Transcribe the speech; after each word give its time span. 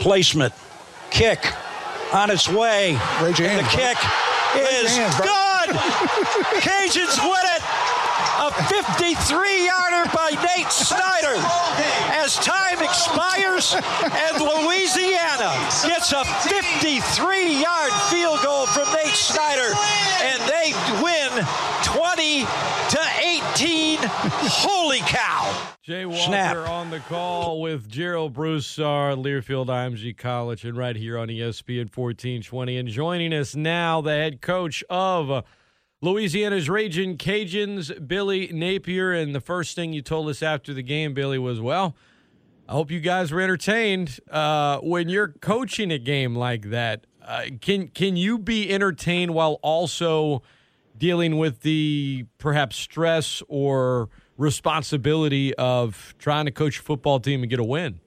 placement. 0.00 0.52
Kick 1.10 1.52
on 2.12 2.30
its 2.30 2.48
way. 2.48 2.98
Raise 3.22 3.38
your 3.38 3.48
and 3.48 3.64
the 3.64 3.68
kick 3.70 3.98
is 4.56 4.96
good. 5.20 5.68
Cajuns 6.64 7.20
win 7.22 7.44
it. 7.54 7.62
A 8.40 8.50
53 8.64 9.66
yarder 9.66 10.10
by 10.16 10.30
Nate 10.56 10.72
Snyder 10.72 11.36
as 12.24 12.36
time 12.36 12.80
expires 12.82 13.74
and 13.74 14.40
Louisiana 14.40 15.52
gets 15.84 16.12
a 16.12 16.24
53 16.24 17.60
yard 17.60 17.92
field 18.08 18.40
goal 18.42 18.66
from 18.66 18.88
Nate 18.94 19.12
Snyder 19.14 19.76
and 20.24 20.40
they 20.48 20.72
win 21.04 21.44
20 21.84 22.44
to 22.44 23.00
18. 23.60 23.98
Holy 24.02 25.00
cow. 25.00 25.74
Jay 25.82 26.06
Walker 26.06 26.22
Snap. 26.22 26.56
on 26.56 26.88
the 26.88 27.00
call 27.00 27.60
with 27.60 27.90
Gerald 27.90 28.32
Broussard, 28.32 29.18
Learfield 29.18 29.66
IMG 29.66 30.16
College, 30.16 30.64
and 30.64 30.78
right 30.78 30.96
here 30.96 31.18
on 31.18 31.28
ESPN 31.28 31.94
1420. 31.94 32.78
And 32.78 32.88
joining 32.88 33.34
us 33.34 33.54
now, 33.54 34.00
the 34.00 34.12
head 34.12 34.40
coach 34.40 34.82
of 34.88 35.44
Louisiana's 36.00 36.70
Raging 36.70 37.18
Cajuns, 37.18 38.08
Billy 38.08 38.48
Napier. 38.50 39.12
And 39.12 39.34
the 39.34 39.42
first 39.42 39.76
thing 39.76 39.92
you 39.92 40.00
told 40.00 40.30
us 40.30 40.42
after 40.42 40.72
the 40.72 40.82
game, 40.82 41.12
Billy, 41.12 41.38
was, 41.38 41.60
well, 41.60 41.94
I 42.66 42.72
hope 42.72 42.90
you 42.90 43.00
guys 43.00 43.30
were 43.30 43.42
entertained. 43.42 44.20
Uh, 44.30 44.78
when 44.78 45.10
you're 45.10 45.34
coaching 45.42 45.90
a 45.90 45.98
game 45.98 46.34
like 46.34 46.70
that, 46.70 47.06
uh, 47.22 47.42
can 47.60 47.88
can 47.88 48.16
you 48.16 48.38
be 48.38 48.72
entertained 48.72 49.34
while 49.34 49.58
also 49.60 50.42
dealing 51.00 51.38
with 51.38 51.62
the 51.62 52.26
perhaps 52.38 52.76
stress 52.76 53.42
or 53.48 54.08
responsibility 54.36 55.54
of 55.56 56.14
trying 56.18 56.44
to 56.44 56.52
coach 56.52 56.78
a 56.78 56.82
football 56.82 57.18
team 57.18 57.42
and 57.42 57.50
get 57.50 57.58
a 57.58 57.64
win? 57.64 57.98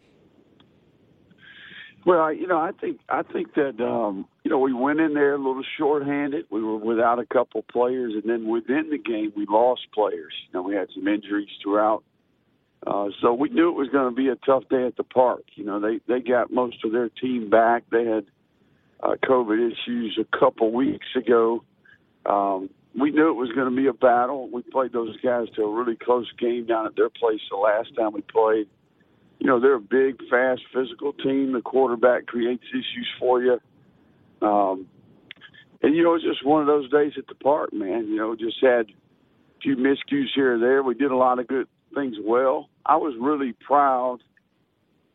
Well, 2.06 2.34
you 2.34 2.48
know, 2.48 2.58
I 2.58 2.72
think 2.72 3.00
I 3.10 3.24
think 3.24 3.56
that 3.56 3.82
um, 3.82 4.28
you 4.44 4.52
know 4.52 4.60
we 4.60 4.74
went 4.74 5.00
in 5.00 5.14
there 5.14 5.36
a 5.36 5.38
little 5.38 5.64
shorthanded. 5.78 6.46
We 6.50 6.62
were 6.62 6.78
without 6.78 7.20
a 7.20 7.26
couple 7.26 7.64
players, 7.64 8.14
and 8.14 8.24
then 8.30 8.48
within 8.48 8.90
the 8.90 8.98
game 8.98 9.32
we 9.36 9.46
lost 9.50 9.88
players. 9.94 10.34
You 10.48 10.54
know, 10.54 10.62
we 10.64 10.76
had 10.76 10.90
some 10.94 11.08
injuries 11.08 11.48
throughout, 11.64 12.04
uh, 12.86 13.08
so 13.22 13.34
we 13.34 13.50
knew 13.50 13.70
it 13.70 13.78
was 13.78 13.88
going 13.88 14.14
to 14.14 14.16
be 14.16 14.28
a 14.28 14.36
tough 14.36 14.64
day 14.70 14.86
at 14.86 14.98
the 14.98 15.06
park. 15.06 15.44
You 15.56 15.64
know, 15.64 15.80
they 15.80 16.00
they 16.08 16.20
got 16.20 16.52
most 16.52 16.84
of 16.84 16.92
their 16.92 17.08
team 17.08 17.50
back. 17.50 17.84
They 17.90 18.04
had 18.04 18.26
uh, 19.02 19.16
COVID 19.24 19.72
issues 19.72 20.20
a 20.20 20.38
couple 20.38 20.74
weeks 20.74 21.08
ago. 21.16 21.64
Um, 22.26 22.70
we 23.00 23.12
knew 23.12 23.30
it 23.30 23.34
was 23.34 23.52
going 23.52 23.70
to 23.70 23.76
be 23.76 23.88
a 23.88 23.94
battle. 23.94 24.50
We 24.52 24.62
played 24.62 24.94
those 24.94 25.16
guys 25.22 25.48
to 25.56 25.64
a 25.64 25.72
really 25.72 25.96
close 25.96 26.32
game 26.40 26.66
down 26.66 26.86
at 26.86 26.96
their 26.96 27.10
place 27.10 27.42
the 27.50 27.58
last 27.58 27.96
time 27.96 28.14
we 28.14 28.22
played 28.22 28.68
you 29.44 29.50
know 29.50 29.60
they're 29.60 29.76
a 29.76 29.80
big, 29.80 30.22
fast, 30.30 30.62
physical 30.74 31.12
team. 31.12 31.52
The 31.52 31.62
quarterback 31.62 32.28
creates 32.28 32.64
issues 32.72 33.10
for 33.20 33.42
you, 33.42 33.60
um, 34.42 34.88
and 35.82 35.94
you 35.94 36.02
know 36.02 36.16
it's 36.16 36.24
just 36.24 36.46
one 36.46 36.62
of 36.62 36.68
those 36.68 36.90
days 36.90 37.12
at 37.18 37.28
the 37.28 37.36
park, 37.36 37.74
man. 37.74 38.08
You 38.08 38.16
know, 38.16 38.36
just 38.38 38.56
had 38.62 38.86
a 38.88 39.60
few 39.62 39.76
miscues 39.76 40.28
here 40.34 40.56
or 40.56 40.60
there. 40.60 40.82
We 40.82 40.96
did 40.96 41.12
a 41.12 41.18
lot 41.18 41.40
of 41.40 41.48
good 41.48 41.68
things 41.94 42.16
well. 42.24 42.70
I 42.86 42.96
was 42.96 43.16
really 43.20 43.52
proud 43.52 44.20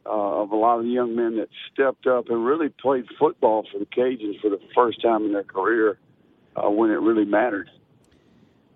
uh, 0.05 0.11
of 0.11 0.51
a 0.51 0.57
lot 0.57 0.79
of 0.79 0.85
the 0.85 0.91
young 0.91 1.17
men 1.17 1.39
that 1.39 1.49
stepped 1.73 2.07
up 2.07 2.29
and 2.29 2.45
really 2.45 2.69
played 2.69 3.07
football 3.19 3.67
for 3.73 3.79
the 3.79 3.87
Cajuns 3.87 4.43
for 4.43 4.51
the 4.51 4.61
first 4.75 5.01
time 5.01 5.25
in 5.25 5.33
their 5.33 5.43
career 5.43 5.99
uh, 6.57 6.71
when 6.71 6.91
it 6.91 7.01
really 7.01 7.25
mattered. 7.25 7.71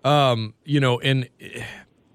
Um, 0.03 0.53
you 0.65 0.79
know, 0.79 0.99
and 0.99 1.29
eh, 1.39 1.63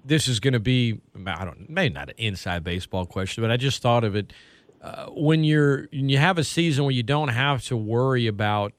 this 0.05 0.27
is 0.27 0.39
going 0.39 0.53
to 0.53 0.59
be 0.59 0.99
I 1.25 1.45
don't 1.45 1.69
maybe 1.69 1.93
not 1.93 2.09
an 2.09 2.15
inside 2.17 2.63
baseball 2.63 3.05
question, 3.05 3.43
but 3.43 3.51
I 3.51 3.57
just 3.57 3.81
thought 3.81 4.03
of 4.03 4.15
it 4.15 4.33
uh, 4.81 5.07
when 5.07 5.43
you're 5.43 5.87
when 5.91 6.09
you 6.09 6.17
have 6.17 6.37
a 6.37 6.43
season 6.43 6.85
where 6.85 6.93
you 6.93 7.03
don't 7.03 7.29
have 7.29 7.63
to 7.65 7.77
worry 7.77 8.27
about 8.27 8.73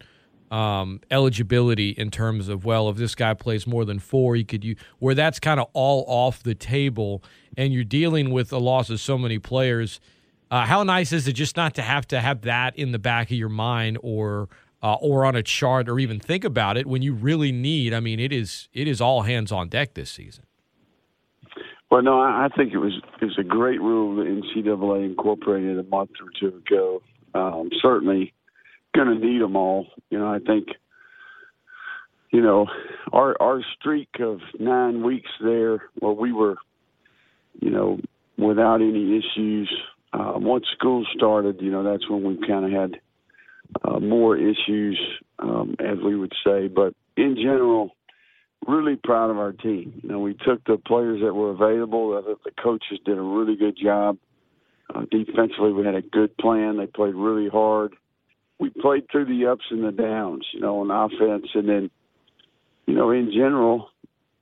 um, 0.51 1.01
eligibility 1.11 1.91
in 1.91 2.11
terms 2.11 2.49
of 2.49 2.65
well, 2.65 2.89
if 2.89 2.97
this 2.97 3.15
guy 3.15 3.35
plays 3.35 3.67
more 3.67 3.85
than 3.85 3.99
four, 3.99 4.35
he 4.35 4.45
could 4.45 4.65
you 4.65 4.77
where 4.99 5.15
that's 5.15 5.39
kind 5.39 5.61
of 5.61 5.69
all 5.73 6.05
off 6.09 6.43
the 6.43 6.55
table, 6.55 7.23
and 7.57 7.73
you're 7.73 7.85
dealing 7.85 8.31
with 8.31 8.49
the 8.49 8.61
loss 8.61 8.91
of 8.91 9.01
so 9.01 9.19
many 9.19 9.39
players. 9.39 10.01
Uh, 10.51 10.67
how 10.67 10.83
nice 10.83 11.13
is 11.13 11.29
it 11.29 11.35
just 11.35 11.57
not 11.57 11.75
to 11.75 11.83
have 11.83 12.09
to 12.09 12.21
have 12.21 12.41
that 12.41 12.77
in 12.77 12.91
the 12.91 12.99
back 12.99 13.31
of 13.31 13.37
your 13.37 13.49
mind 13.49 13.97
or 14.03 14.49
uh, 14.83 14.95
or 14.95 15.25
on 15.25 15.37
a 15.37 15.43
chart 15.43 15.89
or 15.89 15.99
even 15.99 16.19
think 16.19 16.45
about 16.45 16.77
it 16.77 16.87
when 16.87 17.03
you 17.03 17.13
really 17.15 17.53
need? 17.53 17.93
I 17.93 18.01
mean, 18.01 18.21
it 18.21 18.33
is 18.33 18.69
it 18.73 18.89
is 18.89 19.01
all 19.01 19.23
hands 19.23 19.53
on 19.53 19.69
deck 19.69 19.95
this 19.95 20.11
season. 20.11 20.45
Well, 21.91 22.03
no, 22.03 22.21
I 22.21 22.49
think 22.57 22.73
it 22.73 22.79
was 22.79 23.01
it 23.21 23.25
was 23.25 23.39
a 23.39 23.43
great 23.43 23.81
rule 23.81 24.17
the 24.17 24.23
NCAA 24.23 25.07
incorporated 25.07 25.79
a 25.79 25.83
month 25.83 26.11
or 26.23 26.29
two 26.39 26.57
ago. 26.57 27.03
Um, 27.35 27.71
certainly, 27.83 28.33
going 28.95 29.09
to 29.09 29.27
need 29.27 29.43
them 29.43 29.57
all. 29.57 29.89
You 30.09 30.19
know, 30.21 30.29
I 30.29 30.39
think 30.39 30.69
you 32.31 32.41
know 32.41 32.67
our 33.13 33.37
our 33.41 33.61
streak 33.79 34.09
of 34.21 34.41
nine 34.59 35.03
weeks 35.03 35.31
there, 35.43 35.83
where 35.99 36.13
we 36.13 36.33
were, 36.33 36.57
you 37.61 37.71
know, 37.71 37.99
without 38.39 38.77
any 38.77 39.19
issues. 39.19 39.73
Uh, 40.13 40.33
once 40.37 40.67
school 40.77 41.07
started, 41.15 41.61
you 41.61 41.71
know, 41.71 41.85
that's 41.85 42.09
when 42.11 42.25
we 42.25 42.37
kind 42.45 42.65
of 42.65 42.73
had 42.73 43.01
uh, 43.85 43.99
more 44.01 44.37
issues, 44.37 45.01
um, 45.39 45.77
as 45.79 45.99
we 46.05 46.17
would 46.17 46.33
say. 46.45 46.69
But 46.69 46.95
in 47.17 47.37
general, 47.37 47.97
really 48.67 48.97
proud 48.97 49.31
of 49.31 49.39
our 49.39 49.53
team. 49.53 50.01
You 50.03 50.09
know, 50.11 50.19
we 50.19 50.35
took 50.35 50.65
the 50.65 50.77
players 50.77 51.21
that 51.23 51.35
were 51.35 51.51
available. 51.51 52.19
I 52.19 52.27
thought 52.27 52.45
the 52.45 52.63
coaches 52.63 52.99
did 53.05 53.19
a 53.19 53.23
really 53.23 53.57
good 53.57 53.77
job. 53.83 54.19
Uh, 54.95 55.03
defensively, 55.11 55.73
we 55.73 55.85
had 55.85 55.95
a 55.95 56.03
good 56.03 56.37
plan. 56.37 56.77
They 56.77 56.87
played 56.87 57.15
really 57.15 57.49
hard. 57.49 57.95
We 58.59 58.71
played 58.71 59.07
through 59.11 59.27
the 59.27 59.47
ups 59.47 59.65
and 59.71 59.85
the 59.85 59.93
downs, 59.93 60.47
you 60.53 60.61
know, 60.61 60.81
on 60.81 60.91
offense, 60.91 61.47
and 61.55 61.69
then, 61.69 61.91
you 62.87 62.95
know, 62.95 63.11
in 63.11 63.31
general, 63.33 63.89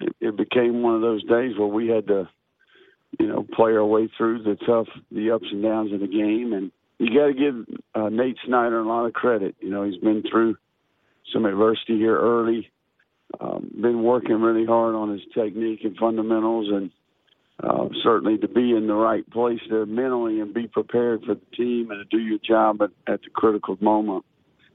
it, 0.00 0.14
it 0.20 0.36
became 0.36 0.82
one 0.82 0.96
of 0.96 1.02
those 1.02 1.22
days 1.24 1.56
where 1.56 1.68
we 1.68 1.88
had 1.88 2.08
to, 2.08 2.28
you 3.20 3.28
know, 3.28 3.46
play 3.54 3.72
our 3.72 3.84
way 3.84 4.08
through 4.16 4.42
the 4.42 4.56
tough, 4.66 4.88
the 5.12 5.30
ups 5.30 5.46
and 5.52 5.62
downs 5.62 5.92
of 5.92 6.00
the 6.00 6.08
game. 6.08 6.52
And 6.52 6.72
you 6.98 7.18
got 7.18 7.26
to 7.26 7.34
give 7.34 7.78
uh, 7.94 8.08
Nate 8.08 8.36
Snyder 8.46 8.80
a 8.80 8.86
lot 8.86 9.06
of 9.06 9.12
credit. 9.12 9.56
You 9.60 9.70
know, 9.70 9.84
he's 9.84 10.00
been 10.00 10.22
through 10.28 10.56
some 11.32 11.44
adversity 11.44 11.96
here 11.96 12.18
early 12.18 12.70
um, 13.40 13.70
been 13.80 14.02
working 14.02 14.40
really 14.40 14.64
hard 14.64 14.94
on 14.94 15.10
his 15.10 15.20
technique 15.34 15.80
and 15.84 15.96
fundamentals, 15.96 16.68
and 16.70 16.90
uh, 17.62 17.88
certainly 18.02 18.38
to 18.38 18.48
be 18.48 18.72
in 18.72 18.86
the 18.86 18.94
right 18.94 19.28
place 19.30 19.60
there 19.68 19.86
mentally 19.86 20.40
and 20.40 20.54
be 20.54 20.66
prepared 20.66 21.22
for 21.24 21.34
the 21.34 21.56
team 21.56 21.90
and 21.90 22.08
to 22.08 22.16
do 22.16 22.22
your 22.22 22.38
job 22.38 22.80
at, 22.82 22.90
at 23.12 23.20
the 23.22 23.30
critical 23.30 23.76
moment. 23.80 24.24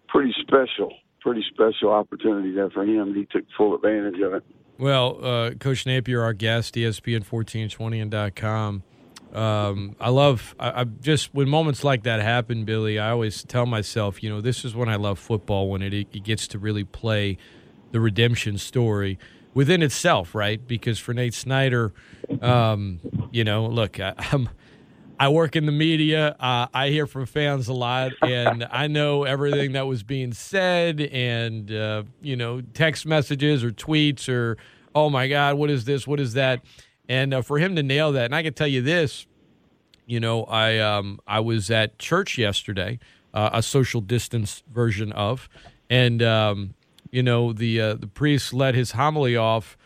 Pretty 0.08 0.34
special, 0.42 0.94
pretty 1.22 1.44
special 1.52 1.92
opportunity 1.92 2.52
there 2.52 2.70
for 2.70 2.84
him. 2.84 3.16
He 3.16 3.26
took 3.26 3.46
full 3.58 3.76
advantage 3.76 4.22
of 4.22 4.34
it. 4.36 4.44
Well, 4.78 5.24
uh, 5.24 5.52
Coach 5.52 5.86
Napier, 5.86 6.22
our 6.22 6.34
guest, 6.34 6.78
E 6.78 6.84
ESPN 6.84 7.24
1420 7.26 8.00
and 8.00 8.36
.com. 8.36 8.84
Um, 9.34 9.96
I 10.00 10.10
love, 10.10 10.56
I, 10.60 10.82
I 10.82 10.84
just, 10.84 11.34
when 11.34 11.50
moments 11.50 11.84
like 11.84 12.04
that 12.04 12.22
happen, 12.22 12.66
Billy, 12.66 13.00
I 13.00 13.10
always 13.10 13.44
tell 13.44 13.66
myself, 13.66 14.22
you 14.22 14.30
know, 14.30 14.42
this 14.42 14.64
is 14.64 14.76
when 14.76 14.90
I 14.90 14.96
love 14.96 15.18
football, 15.18 15.70
when 15.70 15.82
it, 15.82 15.94
it 15.94 16.24
gets 16.24 16.48
to 16.50 16.60
really 16.60 16.84
play 16.84 17.38
the 17.92 18.00
redemption 18.00 18.58
story 18.58 19.18
within 19.54 19.82
itself, 19.82 20.36
right? 20.36 20.66
Because 20.68 21.00
for 21.00 21.14
Nate 21.14 21.34
Snyder, 21.34 21.94
um, 22.42 23.00
you 23.32 23.44
know, 23.44 23.66
look, 23.66 24.00
I, 24.00 24.14
I'm, 24.32 24.50
I 25.20 25.30
work 25.30 25.56
in 25.56 25.66
the 25.66 25.72
media. 25.72 26.36
Uh, 26.40 26.68
I 26.74 26.90
hear 26.90 27.08
from 27.08 27.26
fans 27.26 27.68
a 27.68 27.74
lot, 27.74 28.12
and 28.22 28.68
I 28.72 28.88
know 28.88 29.24
everything 29.24 29.74
that 29.74 29.88
was 29.88 30.04
being 30.04 30.34
said, 30.34 31.00
and 31.00 31.72
uh, 31.72 32.04
you 32.22 32.36
know, 32.36 32.62
text 32.62 33.06
messages 33.06 33.64
or 33.64 33.72
tweets 33.72 34.28
or, 34.28 34.58
"Oh 34.94 35.10
my 35.10 35.28
God, 35.28 35.56
what 35.56 35.70
is 35.70 35.86
this? 35.86 36.08
What 36.08 36.20
is 36.20 36.34
that?" 36.34 36.62
And 37.10 37.34
uh, 37.34 37.42
for 37.42 37.60
him 37.60 37.76
to 37.76 37.84
nail 37.84 38.12
that, 38.14 38.26
and 38.26 38.36
I 38.36 38.44
can 38.44 38.54
tell 38.54 38.68
you 38.68 38.82
this, 38.82 39.26
you 40.06 40.20
know, 40.20 40.44
I 40.46 40.80
um, 40.80 41.20
I 41.28 41.40
was 41.40 41.70
at 41.70 42.00
church 42.00 42.38
yesterday, 42.38 43.00
uh, 43.34 43.50
a 43.54 43.64
social 43.64 44.02
distance 44.02 44.64
version 44.72 45.12
of, 45.14 45.50
and 45.90 46.22
um, 46.22 46.74
you 47.12 47.24
know, 47.24 47.54
the 47.54 47.80
uh, 47.80 47.94
the 47.96 48.08
priest 48.08 48.54
led 48.54 48.76
his 48.76 48.92
homily 48.92 49.36
off 49.36 49.78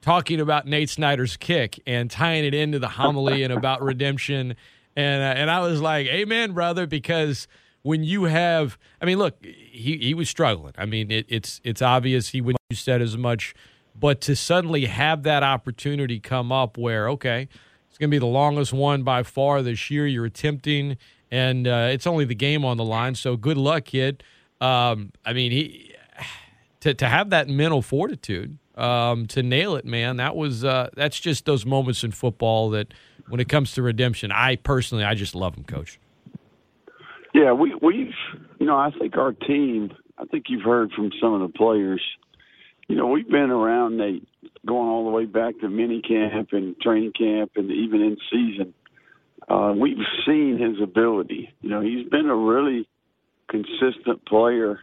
talking 0.00 0.40
about 0.40 0.66
Nate 0.66 0.90
Snyder's 0.90 1.36
kick 1.36 1.80
and 1.86 2.10
tying 2.10 2.44
it 2.44 2.54
into 2.54 2.78
the 2.78 2.88
homily 2.88 3.42
and 3.42 3.52
about 3.52 3.82
redemption. 3.82 4.56
And 4.96 5.22
uh, 5.22 5.40
and 5.40 5.50
I 5.50 5.60
was 5.60 5.80
like, 5.80 6.06
"Amen, 6.06 6.52
brother," 6.52 6.86
because 6.86 7.48
when 7.82 8.04
you 8.04 8.24
have, 8.24 8.78
I 9.00 9.04
mean, 9.04 9.18
look, 9.18 9.44
he 9.44 9.98
he 9.98 10.14
was 10.14 10.28
struggling. 10.28 10.74
I 10.78 10.86
mean, 10.86 11.10
it, 11.10 11.26
it's 11.28 11.60
it's 11.64 11.82
obvious 11.82 12.28
he 12.28 12.40
would 12.40 12.56
you 12.70 12.76
said 12.76 13.00
as 13.00 13.16
much, 13.16 13.54
but 13.98 14.20
to 14.22 14.36
suddenly 14.36 14.86
have 14.86 15.22
that 15.24 15.42
opportunity 15.42 16.20
come 16.20 16.52
up 16.52 16.78
where 16.78 17.08
okay, 17.10 17.48
it's 17.88 17.98
going 17.98 18.10
to 18.10 18.14
be 18.14 18.18
the 18.18 18.26
longest 18.26 18.72
one 18.72 19.02
by 19.02 19.22
far 19.22 19.62
this 19.62 19.90
year. 19.90 20.06
You're 20.06 20.26
attempting, 20.26 20.96
and 21.30 21.66
uh, 21.66 21.88
it's 21.90 22.06
only 22.06 22.24
the 22.24 22.34
game 22.34 22.64
on 22.64 22.76
the 22.76 22.84
line. 22.84 23.14
So 23.14 23.36
good 23.36 23.56
luck, 23.56 23.86
kid. 23.86 24.22
Um, 24.60 25.12
I 25.24 25.32
mean, 25.32 25.52
he 25.52 25.94
to 26.80 26.94
to 26.94 27.08
have 27.08 27.30
that 27.30 27.48
mental 27.48 27.82
fortitude 27.82 28.58
um, 28.76 29.26
to 29.26 29.42
nail 29.42 29.76
it, 29.76 29.84
man. 29.84 30.16
That 30.16 30.36
was 30.36 30.64
uh, 30.64 30.90
that's 30.94 31.18
just 31.18 31.44
those 31.44 31.66
moments 31.66 32.04
in 32.04 32.12
football 32.12 32.70
that 32.70 32.94
when 33.28 33.40
it 33.40 33.48
comes 33.48 33.72
to 33.72 33.82
redemption, 33.82 34.32
I 34.32 34.56
personally 34.56 35.04
I 35.04 35.14
just 35.14 35.34
love 35.34 35.54
them, 35.54 35.64
Coach. 35.64 35.98
Yeah, 37.34 37.52
we 37.52 37.74
we've 37.82 38.14
you 38.58 38.66
know 38.66 38.76
I 38.76 38.90
think 38.98 39.16
our 39.16 39.32
team. 39.32 39.92
I 40.16 40.24
think 40.24 40.46
you've 40.48 40.64
heard 40.64 40.90
from 40.92 41.10
some 41.20 41.34
of 41.34 41.40
the 41.40 41.56
players. 41.56 42.02
You 42.88 42.96
know, 42.96 43.06
we've 43.06 43.28
been 43.28 43.50
around 43.50 43.98
Nate 43.98 44.26
going 44.66 44.88
all 44.88 45.04
the 45.04 45.10
way 45.10 45.26
back 45.26 45.58
to 45.60 45.68
mini 45.68 46.00
camp 46.00 46.48
and 46.52 46.78
training 46.80 47.12
camp 47.12 47.52
and 47.56 47.70
even 47.70 48.00
in 48.00 48.16
season. 48.30 48.74
Uh, 49.46 49.74
we've 49.78 49.98
seen 50.26 50.58
his 50.58 50.82
ability. 50.82 51.50
You 51.60 51.68
know, 51.68 51.80
he's 51.82 52.08
been 52.08 52.26
a 52.26 52.34
really 52.34 52.88
consistent 53.48 54.24
player 54.26 54.80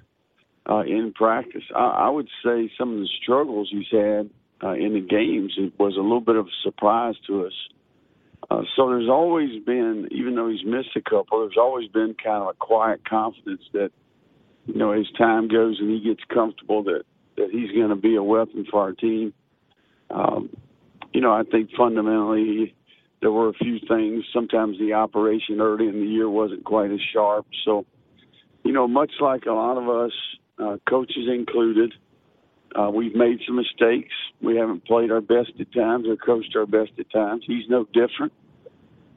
uh, 0.70 0.82
in 0.82 1.14
practice. 1.16 1.64
I, 1.76 2.06
I 2.06 2.10
would 2.10 2.28
say 2.44 2.72
some 2.78 2.94
of 2.94 3.00
the 3.00 3.10
struggles 3.24 3.70
he's 3.72 3.92
had 3.92 4.30
uh, 4.64 4.74
in 4.74 4.94
the 4.94 5.02
games 5.02 5.54
it 5.58 5.74
was 5.80 5.96
a 5.98 6.02
little 6.02 6.22
bit 6.22 6.36
of 6.36 6.46
a 6.46 6.64
surprise 6.64 7.16
to 7.28 7.46
us. 7.46 7.54
Uh, 8.52 8.62
so 8.76 8.90
there's 8.90 9.10
always 9.10 9.64
been, 9.64 10.08
even 10.12 10.36
though 10.36 10.48
he's 10.48 10.64
missed 10.64 10.96
a 10.96 11.02
couple, 11.02 11.40
there's 11.40 11.58
always 11.58 11.90
been 11.90 12.16
kind 12.24 12.44
of 12.44 12.50
a 12.50 12.54
quiet 12.54 13.08
confidence 13.08 13.64
that, 13.74 13.90
you 14.68 14.76
know, 14.76 14.92
as 14.92 15.06
time 15.18 15.48
goes 15.48 15.78
and 15.80 15.90
he 15.90 16.00
gets 16.00 16.22
comfortable 16.32 16.84
that 16.84 17.04
that 17.38 17.50
he's 17.52 17.72
going 17.72 17.90
to 17.90 17.96
be 17.96 18.16
a 18.16 18.24
weapon 18.24 18.66
for 18.70 18.82
our 18.82 18.94
team. 18.94 19.34
Um, 20.10 20.50
you 21.14 21.22
know, 21.22 21.32
I 21.32 21.44
think 21.44 21.70
fundamentally 21.78 22.76
there 23.22 23.32
were 23.32 23.50
a 23.50 23.54
few 23.54 23.80
things. 23.88 24.24
Sometimes 24.34 24.78
the 24.80 24.94
operation 24.94 25.62
early 25.62 25.88
in 25.88 26.00
the 26.00 26.08
year 26.08 26.30
wasn't 26.30 26.64
quite 26.64 26.92
as 26.92 27.00
sharp. 27.14 27.46
So, 27.64 27.86
you 28.64 28.72
know, 28.72 28.88
much 28.88 29.12
like 29.20 29.46
a 29.46 29.52
lot 29.52 29.78
of 29.78 29.90
us, 29.90 30.12
uh, 30.60 30.78
coaches 30.88 31.28
included, 31.28 31.94
uh, 32.76 32.90
we've 32.90 33.16
made 33.16 33.40
some 33.46 33.56
mistakes. 33.56 34.14
We 34.42 34.58
haven't 34.58 34.86
played 34.86 35.12
our 35.12 35.22
best 35.22 35.52
at 35.60 35.74
times 35.74 36.08
or 36.08 36.18
coached 36.18 36.56
our 36.56 36.66
best 36.66 36.92
at 37.00 37.10
times. 37.10 37.44
He's 37.48 37.70
no 37.70 37.86
different. 37.86 38.34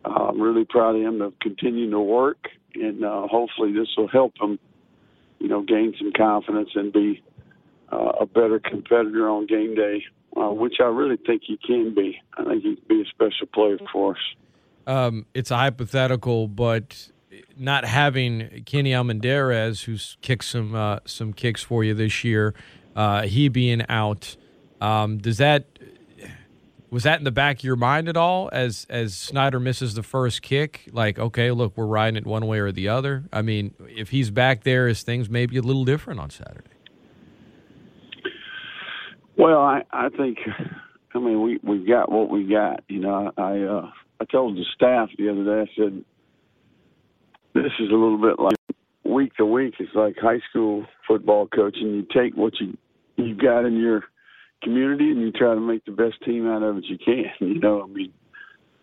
Uh, 0.05 0.29
I'm 0.29 0.41
really 0.41 0.65
proud 0.65 0.95
of 0.95 1.03
him 1.03 1.19
to 1.19 1.33
continue 1.41 1.91
to 1.91 2.01
work, 2.01 2.47
and 2.75 3.05
uh, 3.05 3.27
hopefully 3.27 3.73
this 3.73 3.89
will 3.97 4.09
help 4.09 4.35
him, 4.41 4.59
you 5.41 5.49
know, 5.49 5.63
gain 5.63 5.95
some 5.99 6.13
confidence 6.17 6.71
and 6.77 6.93
be 6.93 7.23
uh, 7.93 8.13
a 8.21 8.27
better 8.27 8.59
competitor 8.59 9.29
on 9.29 9.47
game 9.47 9.75
day, 9.75 10.05
uh, 10.37 10.51
which 10.51 10.77
I 10.81 10.85
really 10.85 11.17
think 11.17 11.43
he 11.47 11.59
can 11.59 11.95
be. 11.95 12.21
I 12.37 12.45
think 12.45 12.63
he 12.63 12.77
can 12.77 12.85
be 12.89 13.03
a 13.03 13.07
special 13.07 13.47
player 13.53 13.79
for 13.93 14.13
us. 14.13 14.21
Um, 14.87 15.27
it's 15.35 15.51
a 15.51 15.57
hypothetical, 15.57 16.49
but 16.49 17.11
not 17.57 17.85
having 17.85 18.63
Kenny 18.65 18.93
Almendares, 18.93 19.85
who's 19.85 20.17
kicked 20.23 20.45
some 20.45 20.75
uh, 20.75 21.01
some 21.05 21.33
kicks 21.33 21.63
for 21.63 21.85
you 21.85 21.95
this 21.95 22.25
year, 22.25 22.55
uh, 22.97 23.23
he 23.23 23.49
being 23.49 23.85
out, 23.89 24.37
um, 24.81 25.19
does 25.19 25.39
that 25.39 25.67
was 26.91 27.03
that 27.03 27.19
in 27.19 27.25
the 27.25 27.31
back 27.31 27.59
of 27.59 27.65
your 27.65 27.77
mind 27.77 28.09
at 28.09 28.17
all 28.17 28.49
as 28.53 28.87
as 28.89 29.15
Snyder 29.15 29.61
misses 29.61 29.95
the 29.95 30.03
first 30.03 30.43
kick? 30.43 30.89
Like, 30.93 31.19
okay, 31.19 31.51
look, 31.51 31.77
we're 31.77 31.87
riding 31.87 32.17
it 32.17 32.27
one 32.27 32.47
way 32.47 32.59
or 32.59 32.73
the 32.73 32.89
other. 32.89 33.25
I 33.33 33.43
mean, 33.43 33.75
if 33.89 34.11
he's 34.11 34.31
back 34.31 34.65
there, 34.65 34.89
is 34.89 35.03
things 35.03 35.29
maybe 35.29 35.57
a 35.59 35.63
little 35.63 35.85
different 35.85 36.21
on 36.21 36.31
Saturday? 36.31 36.71
Well, 39.39 39.61
I 39.61 39.83
I 39.93 40.09
think, 40.11 40.39
I 41.15 41.19
mean, 41.19 41.41
we 41.41 41.61
we 41.63 41.87
got 41.87 42.11
what 42.11 42.29
we 42.29 42.45
got. 42.45 42.83
You 42.89 43.01
know, 43.01 43.33
I 43.39 43.61
uh, 43.61 43.91
I 44.21 44.25
told 44.25 44.57
the 44.57 44.65
staff 44.75 45.11
the 45.17 45.31
other 45.31 45.45
day. 45.45 45.71
I 45.71 45.75
said, 45.77 46.05
this 47.55 47.73
is 47.79 47.91
a 47.91 47.95
little 47.95 48.21
bit 48.21 48.41
like 48.41 48.57
week 49.05 49.35
to 49.37 49.47
week. 49.47 49.75
It's 49.79 49.95
like 49.95 50.17
high 50.21 50.41
school 50.51 50.87
football 51.07 51.47
coaching. 51.47 51.95
You 51.95 52.07
take 52.13 52.37
what 52.37 52.55
you 52.61 52.77
you 53.17 53.37
got 53.37 53.65
in 53.65 53.77
your 53.79 54.05
community 54.63 55.11
and 55.13 55.21
you 55.21 55.31
try 55.31 55.55
to 55.55 55.61
make 55.61 55.85
the 55.85 55.93
best 55.93 56.23
team 56.25 56.49
out 56.49 56.65
of 56.65 56.79
it 56.79 56.85
you 56.87 56.99
can. 56.99 57.27
You 57.41 57.61
know, 57.61 57.83
I 57.83 57.87
mean, 57.87 58.13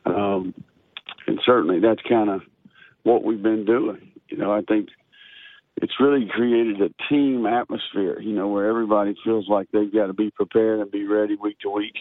um, 0.06 0.54
and 1.28 1.40
certainly 1.46 1.80
that's 1.81 2.02
kind 2.07 2.30
of 2.30 2.42
what 3.04 3.24
we've 3.24 3.44
been 3.44 3.66
doing. 3.66 4.12
You 4.30 4.38
know, 4.38 4.54
I 4.54 4.62
think 4.62 4.88
it's 5.77 5.94
really 6.00 6.27
created 6.31 6.81
a 6.81 6.89
team 7.10 7.45
atmosphere. 7.45 8.19
You 8.19 8.33
know, 8.33 8.48
where 8.48 8.69
everybody 8.69 9.16
feels 9.24 9.48
like 9.50 9.68
they've 9.72 9.94
got 9.94 10.07
to 10.07 10.13
be 10.13 10.31
prepared 10.31 10.80
and 10.80 10.92
be 10.92 11.06
ready 11.06 11.36
week 11.36 11.60
to 11.60 11.69
week. 11.69 11.95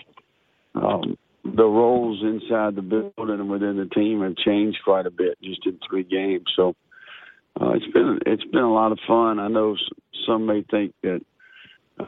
Um, 0.74 1.16
the 1.44 1.64
roles 1.64 2.22
inside 2.22 2.74
the 2.74 2.82
building 2.82 3.40
and 3.40 3.50
within 3.50 3.76
the 3.76 3.94
team 3.94 4.22
have 4.22 4.36
changed 4.36 4.78
quite 4.84 5.06
a 5.06 5.10
bit 5.10 5.38
just 5.42 5.66
in 5.66 5.78
three 5.88 6.02
games. 6.02 6.46
So 6.56 6.74
uh, 7.60 7.72
it's 7.72 7.92
been 7.92 8.18
it's 8.26 8.44
been 8.44 8.62
a 8.62 8.72
lot 8.72 8.92
of 8.92 8.98
fun. 9.06 9.38
I 9.38 9.48
know 9.48 9.76
some 10.26 10.46
may 10.46 10.64
think 10.70 10.94
that 11.02 11.20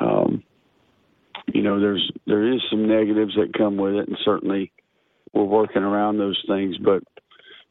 um, 0.00 0.42
you 1.52 1.62
know 1.62 1.80
there's 1.80 2.10
there 2.26 2.52
is 2.52 2.60
some 2.70 2.88
negatives 2.88 3.34
that 3.36 3.56
come 3.56 3.76
with 3.76 3.94
it, 3.94 4.08
and 4.08 4.16
certainly 4.24 4.72
we're 5.32 5.44
working 5.44 5.82
around 5.82 6.18
those 6.18 6.42
things. 6.48 6.76
But 6.78 7.02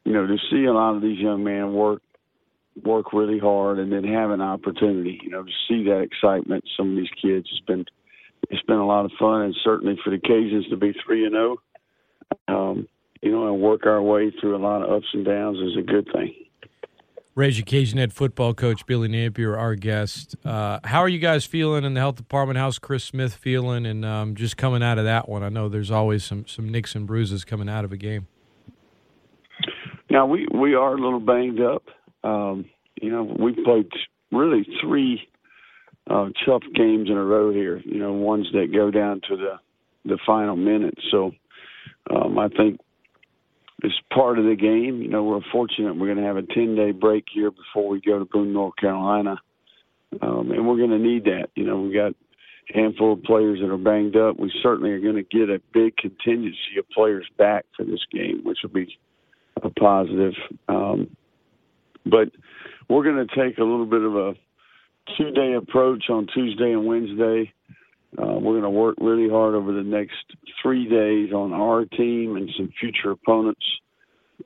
you 0.03 0.13
know 0.13 0.27
to 0.27 0.37
see 0.51 0.65
a 0.65 0.73
lot 0.73 0.95
of 0.95 1.01
these 1.01 1.19
young 1.19 1.43
men 1.43 1.73
work 1.73 2.01
work 2.83 3.13
really 3.13 3.39
hard 3.39 3.79
and 3.79 3.91
then 3.91 4.03
have 4.03 4.31
an 4.31 4.41
opportunity, 4.41 5.19
you 5.23 5.29
know, 5.29 5.43
to 5.43 5.51
see 5.67 5.83
that 5.85 6.01
excitement. 6.01 6.65
Some 6.75 6.91
of 6.91 6.97
these 6.97 7.09
kids, 7.21 7.47
it's 7.51 7.65
been 7.65 7.85
it's 8.49 8.61
been 8.63 8.77
a 8.77 8.85
lot 8.85 9.05
of 9.05 9.11
fun, 9.17 9.41
and 9.41 9.55
certainly 9.63 9.97
for 10.03 10.11
the 10.11 10.17
Cajuns 10.17 10.69
to 10.69 10.77
be 10.77 10.93
three 11.05 11.25
and 11.25 11.33
zero, 11.33 11.57
oh, 12.47 12.71
um, 12.71 12.87
you 13.21 13.31
know, 13.31 13.47
and 13.47 13.59
work 13.61 13.85
our 13.85 14.01
way 14.01 14.31
through 14.39 14.55
a 14.55 14.61
lot 14.61 14.83
of 14.83 14.91
ups 14.91 15.07
and 15.13 15.25
downs 15.25 15.57
is 15.57 15.77
a 15.77 15.81
good 15.81 16.07
thing. 16.13 16.33
Raging 17.33 17.65
Cajun 17.65 17.97
head 17.97 18.13
football 18.13 18.53
coach 18.53 18.85
Billy 18.85 19.09
Napier, 19.09 19.57
our 19.57 19.75
guest. 19.75 20.37
Uh, 20.45 20.79
how 20.85 21.01
are 21.01 21.09
you 21.09 21.19
guys 21.19 21.43
feeling 21.43 21.83
in 21.83 21.93
the 21.93 21.99
health 21.99 22.15
department? 22.15 22.57
How's 22.57 22.79
Chris 22.79 23.03
Smith 23.03 23.35
feeling? 23.35 23.85
And 23.85 24.05
um, 24.05 24.35
just 24.35 24.55
coming 24.55 24.81
out 24.81 24.97
of 24.97 25.03
that 25.03 25.27
one, 25.27 25.43
I 25.43 25.49
know 25.49 25.67
there's 25.67 25.91
always 25.91 26.23
some 26.23 26.47
some 26.47 26.69
nicks 26.69 26.95
and 26.95 27.05
bruises 27.05 27.43
coming 27.43 27.67
out 27.67 27.83
of 27.83 27.91
a 27.91 27.97
game. 27.97 28.27
Now 30.09 30.25
we 30.25 30.47
we 30.53 30.75
are 30.75 30.93
a 30.93 31.01
little 31.01 31.19
banged 31.19 31.59
up. 31.59 31.83
Um, 32.25 32.65
you 33.01 33.11
know, 33.11 33.23
we 33.23 33.53
played 33.53 33.89
really 34.31 34.65
three 34.81 35.27
uh, 36.09 36.29
tough 36.45 36.63
games 36.73 37.09
in 37.09 37.17
a 37.17 37.23
row 37.23 37.51
here. 37.51 37.81
You 37.85 37.99
know, 37.99 38.13
ones 38.13 38.47
that 38.53 38.73
go 38.73 38.91
down 38.91 39.21
to 39.29 39.37
the 39.37 39.59
the 40.05 40.19
final 40.25 40.55
minutes. 40.55 41.01
So 41.11 41.31
um, 42.09 42.37
I 42.37 42.47
think 42.49 42.79
it's 43.83 43.95
part 44.13 44.39
of 44.39 44.45
the 44.45 44.55
game. 44.55 45.01
You 45.01 45.09
know, 45.09 45.23
we're 45.23 45.41
fortunate 45.51 45.95
we're 45.95 46.13
going 46.13 46.17
to 46.17 46.23
have 46.23 46.37
a 46.37 46.43
10 46.43 46.75
day 46.75 46.91
break 46.91 47.25
here 47.33 47.51
before 47.51 47.89
we 47.89 48.01
go 48.01 48.19
to 48.19 48.25
Boone, 48.25 48.53
North 48.53 48.75
Carolina. 48.77 49.37
Um, 50.21 50.51
and 50.51 50.67
we're 50.67 50.77
going 50.77 50.91
to 50.91 50.99
need 50.99 51.25
that. 51.25 51.49
You 51.55 51.65
know, 51.65 51.81
we 51.81 51.93
got 51.93 52.13
handful 52.73 53.13
of 53.13 53.23
players 53.23 53.59
that 53.61 53.71
are 53.71 53.77
banged 53.77 54.15
up. 54.15 54.39
We 54.39 54.51
certainly 54.63 54.91
are 54.91 54.99
going 54.99 55.15
to 55.15 55.23
get 55.23 55.49
a 55.49 55.61
big 55.73 55.97
contingency 55.97 56.77
of 56.79 56.89
players 56.89 57.27
back 57.37 57.65
for 57.75 57.83
this 57.83 58.05
game, 58.11 58.41
which 58.43 58.59
will 58.63 58.69
be 58.69 58.97
a 59.61 59.69
positive. 59.69 60.33
Um, 60.67 61.15
but 62.05 62.29
we're 62.89 63.03
going 63.03 63.27
to 63.27 63.35
take 63.35 63.57
a 63.57 63.63
little 63.63 63.85
bit 63.85 64.01
of 64.01 64.15
a 64.15 64.35
two 65.17 65.31
day 65.31 65.53
approach 65.53 66.05
on 66.09 66.27
Tuesday 66.33 66.71
and 66.71 66.85
Wednesday. 66.85 67.51
Uh, 68.17 68.39
we're 68.39 68.53
going 68.53 68.63
to 68.63 68.69
work 68.69 68.95
really 68.99 69.29
hard 69.29 69.55
over 69.55 69.73
the 69.73 69.83
next 69.83 70.15
three 70.61 70.87
days 70.87 71.33
on 71.33 71.51
our 71.53 71.85
team 71.85 72.37
and 72.37 72.49
some 72.55 72.71
future 72.79 73.11
opponents. 73.11 73.65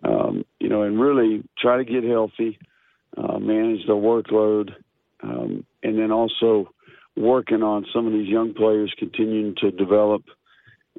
Um, 0.03 0.45
you 0.59 0.69
know, 0.69 0.83
and 0.83 0.99
really 0.99 1.43
try 1.57 1.77
to 1.77 1.83
get 1.83 2.03
healthy, 2.03 2.59
uh, 3.17 3.39
manage 3.39 3.85
the 3.87 3.93
workload, 3.93 4.71
um, 5.23 5.65
and 5.81 5.97
then 5.97 6.11
also 6.11 6.69
working 7.17 7.63
on 7.63 7.85
some 7.93 8.05
of 8.05 8.13
these 8.13 8.27
young 8.27 8.53
players 8.53 8.93
continuing 8.99 9.55
to 9.57 9.71
develop, 9.71 10.23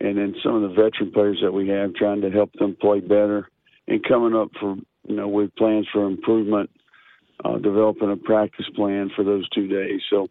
and 0.00 0.18
then 0.18 0.34
some 0.42 0.56
of 0.56 0.62
the 0.62 0.68
veteran 0.74 1.12
players 1.12 1.38
that 1.40 1.52
we 1.52 1.68
have 1.68 1.94
trying 1.94 2.20
to 2.20 2.30
help 2.30 2.52
them 2.54 2.76
play 2.80 2.98
better, 2.98 3.48
and 3.86 4.04
coming 4.04 4.34
up 4.34 4.50
for 4.58 4.76
you 5.06 5.16
know 5.16 5.28
with 5.28 5.54
plans 5.56 5.86
for 5.92 6.06
improvement, 6.06 6.70
uh, 7.44 7.58
developing 7.58 8.10
a 8.10 8.16
practice 8.16 8.66
plan 8.74 9.10
for 9.14 9.24
those 9.24 9.48
two 9.50 9.66
days. 9.66 10.00
So 10.10 10.28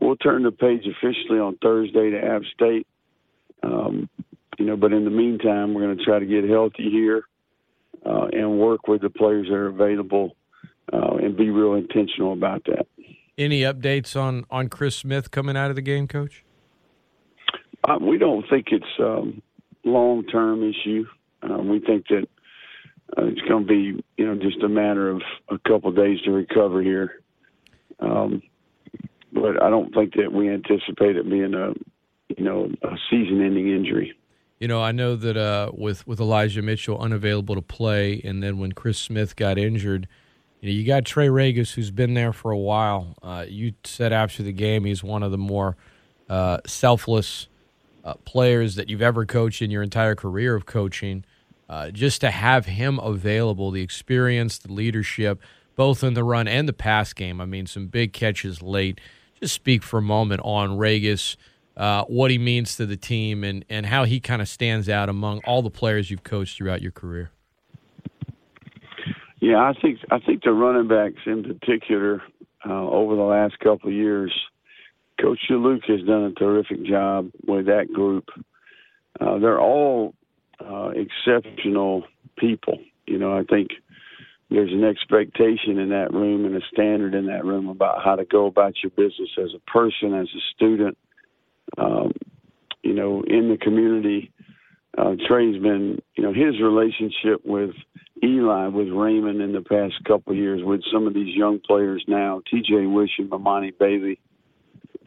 we'll 0.00 0.16
turn 0.16 0.42
the 0.42 0.52
page 0.52 0.84
officially 0.86 1.38
on 1.38 1.58
Thursday 1.62 2.10
to 2.10 2.18
App 2.18 2.42
State. 2.54 2.86
Um, 3.62 4.08
you 4.58 4.64
know, 4.64 4.76
but 4.76 4.92
in 4.92 5.04
the 5.04 5.10
meantime, 5.10 5.74
we're 5.74 5.82
going 5.82 5.98
to 5.98 6.04
try 6.04 6.18
to 6.18 6.26
get 6.26 6.48
healthy 6.48 6.90
here 6.90 7.24
uh, 8.04 8.28
and 8.32 8.58
work 8.58 8.88
with 8.88 9.02
the 9.02 9.10
players 9.10 9.48
that 9.48 9.54
are 9.54 9.66
available 9.66 10.36
uh, 10.92 11.16
and 11.16 11.36
be 11.36 11.50
real 11.50 11.74
intentional 11.74 12.32
about 12.32 12.64
that. 12.64 12.86
Any 13.38 13.60
updates 13.62 14.18
on 14.18 14.44
on 14.50 14.68
Chris 14.68 14.96
Smith 14.96 15.30
coming 15.30 15.56
out 15.56 15.70
of 15.70 15.76
the 15.76 15.82
game, 15.82 16.08
Coach? 16.08 16.42
Uh, 17.84 17.98
we 18.00 18.18
don't 18.18 18.44
think 18.48 18.68
it's 18.70 18.84
um, 18.98 19.42
long 19.84 20.24
term 20.24 20.62
issue. 20.62 21.06
Uh, 21.42 21.58
we 21.58 21.80
think 21.80 22.06
that 22.08 22.26
uh, 23.16 23.26
it's 23.26 23.40
going 23.42 23.66
to 23.66 23.68
be 23.68 24.04
you 24.16 24.26
know 24.26 24.34
just 24.36 24.62
a 24.62 24.68
matter 24.68 25.10
of 25.10 25.22
a 25.48 25.58
couple 25.68 25.90
of 25.90 25.96
days 25.96 26.20
to 26.22 26.30
recover 26.30 26.82
here. 26.82 27.22
Um, 28.00 28.42
but 29.32 29.62
I 29.62 29.70
don't 29.70 29.94
think 29.94 30.14
that 30.14 30.32
we 30.32 30.50
anticipate 30.50 31.16
it 31.16 31.28
being 31.28 31.54
a 31.54 31.72
you 32.36 32.44
know 32.44 32.70
a 32.82 32.96
season-ending 33.10 33.68
injury. 33.68 34.16
You 34.58 34.68
know, 34.68 34.82
I 34.82 34.92
know 34.92 35.16
that 35.16 35.36
uh, 35.36 35.70
with 35.74 36.06
with 36.06 36.20
Elijah 36.20 36.62
Mitchell 36.62 36.98
unavailable 36.98 37.54
to 37.54 37.62
play, 37.62 38.20
and 38.24 38.42
then 38.42 38.58
when 38.58 38.72
Chris 38.72 38.98
Smith 38.98 39.36
got 39.36 39.58
injured, 39.58 40.08
you 40.60 40.70
know, 40.70 40.74
you 40.74 40.86
got 40.86 41.04
Trey 41.04 41.28
Ragas, 41.28 41.74
who's 41.74 41.90
been 41.90 42.14
there 42.14 42.32
for 42.32 42.50
a 42.50 42.58
while. 42.58 43.16
Uh, 43.22 43.44
you 43.46 43.74
said 43.84 44.12
after 44.12 44.42
the 44.42 44.52
game 44.52 44.84
he's 44.84 45.04
one 45.04 45.22
of 45.22 45.30
the 45.30 45.38
more 45.38 45.76
uh, 46.28 46.58
selfless 46.66 47.48
uh, 48.04 48.14
players 48.24 48.76
that 48.76 48.88
you've 48.88 49.02
ever 49.02 49.26
coached 49.26 49.60
in 49.60 49.70
your 49.70 49.82
entire 49.82 50.14
career 50.14 50.54
of 50.54 50.64
coaching. 50.64 51.24
Uh, 51.68 51.90
just 51.90 52.20
to 52.20 52.30
have 52.30 52.66
him 52.66 52.98
available, 53.00 53.70
the 53.70 53.82
experience, 53.82 54.58
the 54.58 54.72
leadership, 54.72 55.40
both 55.74 56.04
in 56.04 56.14
the 56.14 56.22
run 56.22 56.46
and 56.46 56.68
the 56.68 56.72
pass 56.72 57.12
game. 57.12 57.40
I 57.40 57.44
mean, 57.44 57.66
some 57.66 57.88
big 57.88 58.12
catches 58.12 58.62
late. 58.62 59.00
Just 59.40 59.54
speak 59.54 59.82
for 59.82 59.98
a 59.98 60.02
moment 60.02 60.40
on 60.44 60.78
Ragas, 60.78 61.36
uh, 61.76 62.04
what 62.04 62.30
he 62.30 62.38
means 62.38 62.76
to 62.76 62.86
the 62.86 62.96
team, 62.96 63.42
and, 63.44 63.64
and 63.68 63.84
how 63.86 64.04
he 64.04 64.20
kind 64.20 64.40
of 64.40 64.48
stands 64.48 64.88
out 64.88 65.08
among 65.08 65.40
all 65.40 65.60
the 65.60 65.70
players 65.70 66.10
you've 66.10 66.22
coached 66.22 66.56
throughout 66.56 66.82
your 66.82 66.92
career. 66.92 67.30
Yeah, 69.40 69.58
I 69.58 69.74
think 69.80 69.98
I 70.10 70.18
think 70.18 70.42
the 70.42 70.52
running 70.52 70.88
backs 70.88 71.20
in 71.26 71.44
particular 71.44 72.22
uh, 72.64 72.88
over 72.88 73.14
the 73.14 73.22
last 73.22 73.58
couple 73.58 73.90
of 73.90 73.94
years, 73.94 74.32
Coach 75.20 75.40
Luke 75.50 75.82
has 75.86 76.00
done 76.02 76.24
a 76.24 76.32
terrific 76.32 76.84
job 76.84 77.30
with 77.46 77.66
that 77.66 77.92
group. 77.92 78.28
Uh, 79.20 79.38
they're 79.38 79.60
all 79.60 80.14
exceptional 80.96 82.04
people. 82.36 82.78
You 83.06 83.18
know, 83.18 83.36
I 83.36 83.44
think 83.44 83.70
there's 84.50 84.72
an 84.72 84.84
expectation 84.84 85.78
in 85.78 85.88
that 85.90 86.12
room 86.12 86.44
and 86.44 86.56
a 86.56 86.60
standard 86.72 87.14
in 87.14 87.26
that 87.26 87.44
room 87.44 87.68
about 87.68 88.02
how 88.04 88.16
to 88.16 88.24
go 88.24 88.46
about 88.46 88.74
your 88.82 88.90
business 88.90 89.30
as 89.38 89.50
a 89.54 89.70
person, 89.70 90.14
as 90.14 90.28
a 90.28 90.40
student, 90.54 90.96
um, 91.78 92.12
you 92.82 92.94
know, 92.94 93.22
in 93.26 93.48
the 93.48 93.56
community. 93.56 94.30
Uh, 94.96 95.14
Trey's 95.28 95.60
been, 95.60 96.00
you 96.14 96.22
know, 96.22 96.32
his 96.32 96.60
relationship 96.60 97.44
with 97.44 97.70
Eli, 98.24 98.68
with 98.68 98.88
Raymond 98.88 99.42
in 99.42 99.52
the 99.52 99.60
past 99.60 99.94
couple 100.06 100.32
of 100.32 100.38
years, 100.38 100.62
with 100.64 100.80
some 100.92 101.06
of 101.06 101.12
these 101.12 101.36
young 101.36 101.58
players 101.58 102.02
now, 102.08 102.40
T.J. 102.50 102.86
Wish 102.86 103.10
and 103.18 103.28
Emani 103.28 103.76
Bailey, 103.78 104.18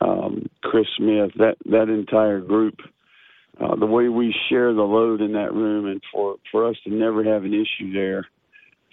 um, 0.02 0.48
Chris 0.62 0.86
Smith, 0.98 1.32
that 1.38 1.56
that 1.66 1.90
entire 1.90 2.40
group. 2.40 2.76
Uh, 3.60 3.76
the 3.76 3.86
way 3.86 4.08
we 4.08 4.34
share 4.50 4.74
the 4.74 4.82
load 4.82 5.20
in 5.20 5.34
that 5.34 5.54
room, 5.54 5.86
and 5.86 6.02
for 6.14 6.38
for 6.52 6.68
us 6.68 6.76
to 6.86 6.94
never 6.94 7.24
have 7.24 7.44
an 7.44 7.54
issue 7.54 7.92
there, 7.92 8.26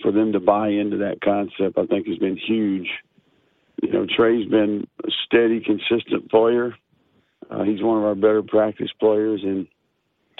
for 0.03 0.11
them 0.11 0.33
to 0.33 0.41
buy 0.41 0.69
into 0.69 0.97
that 0.97 1.21
concept, 1.23 1.79
I 1.79 1.87
think 1.87 2.09
has 2.09 2.19
been 2.19 2.37
huge. 2.37 2.89
You 3.83 3.93
know, 3.93 4.07
Trey's 4.17 4.49
been 4.49 4.87
a 5.05 5.11
steady, 5.27 5.61
consistent 5.61 6.31
player. 6.31 6.75
Uh, 7.49 7.63
he's 7.63 7.83
one 7.83 7.99
of 7.99 8.05
our 8.05 8.17
better 8.17 8.43
practice 8.43 8.91
players, 8.99 9.41
and 9.45 9.69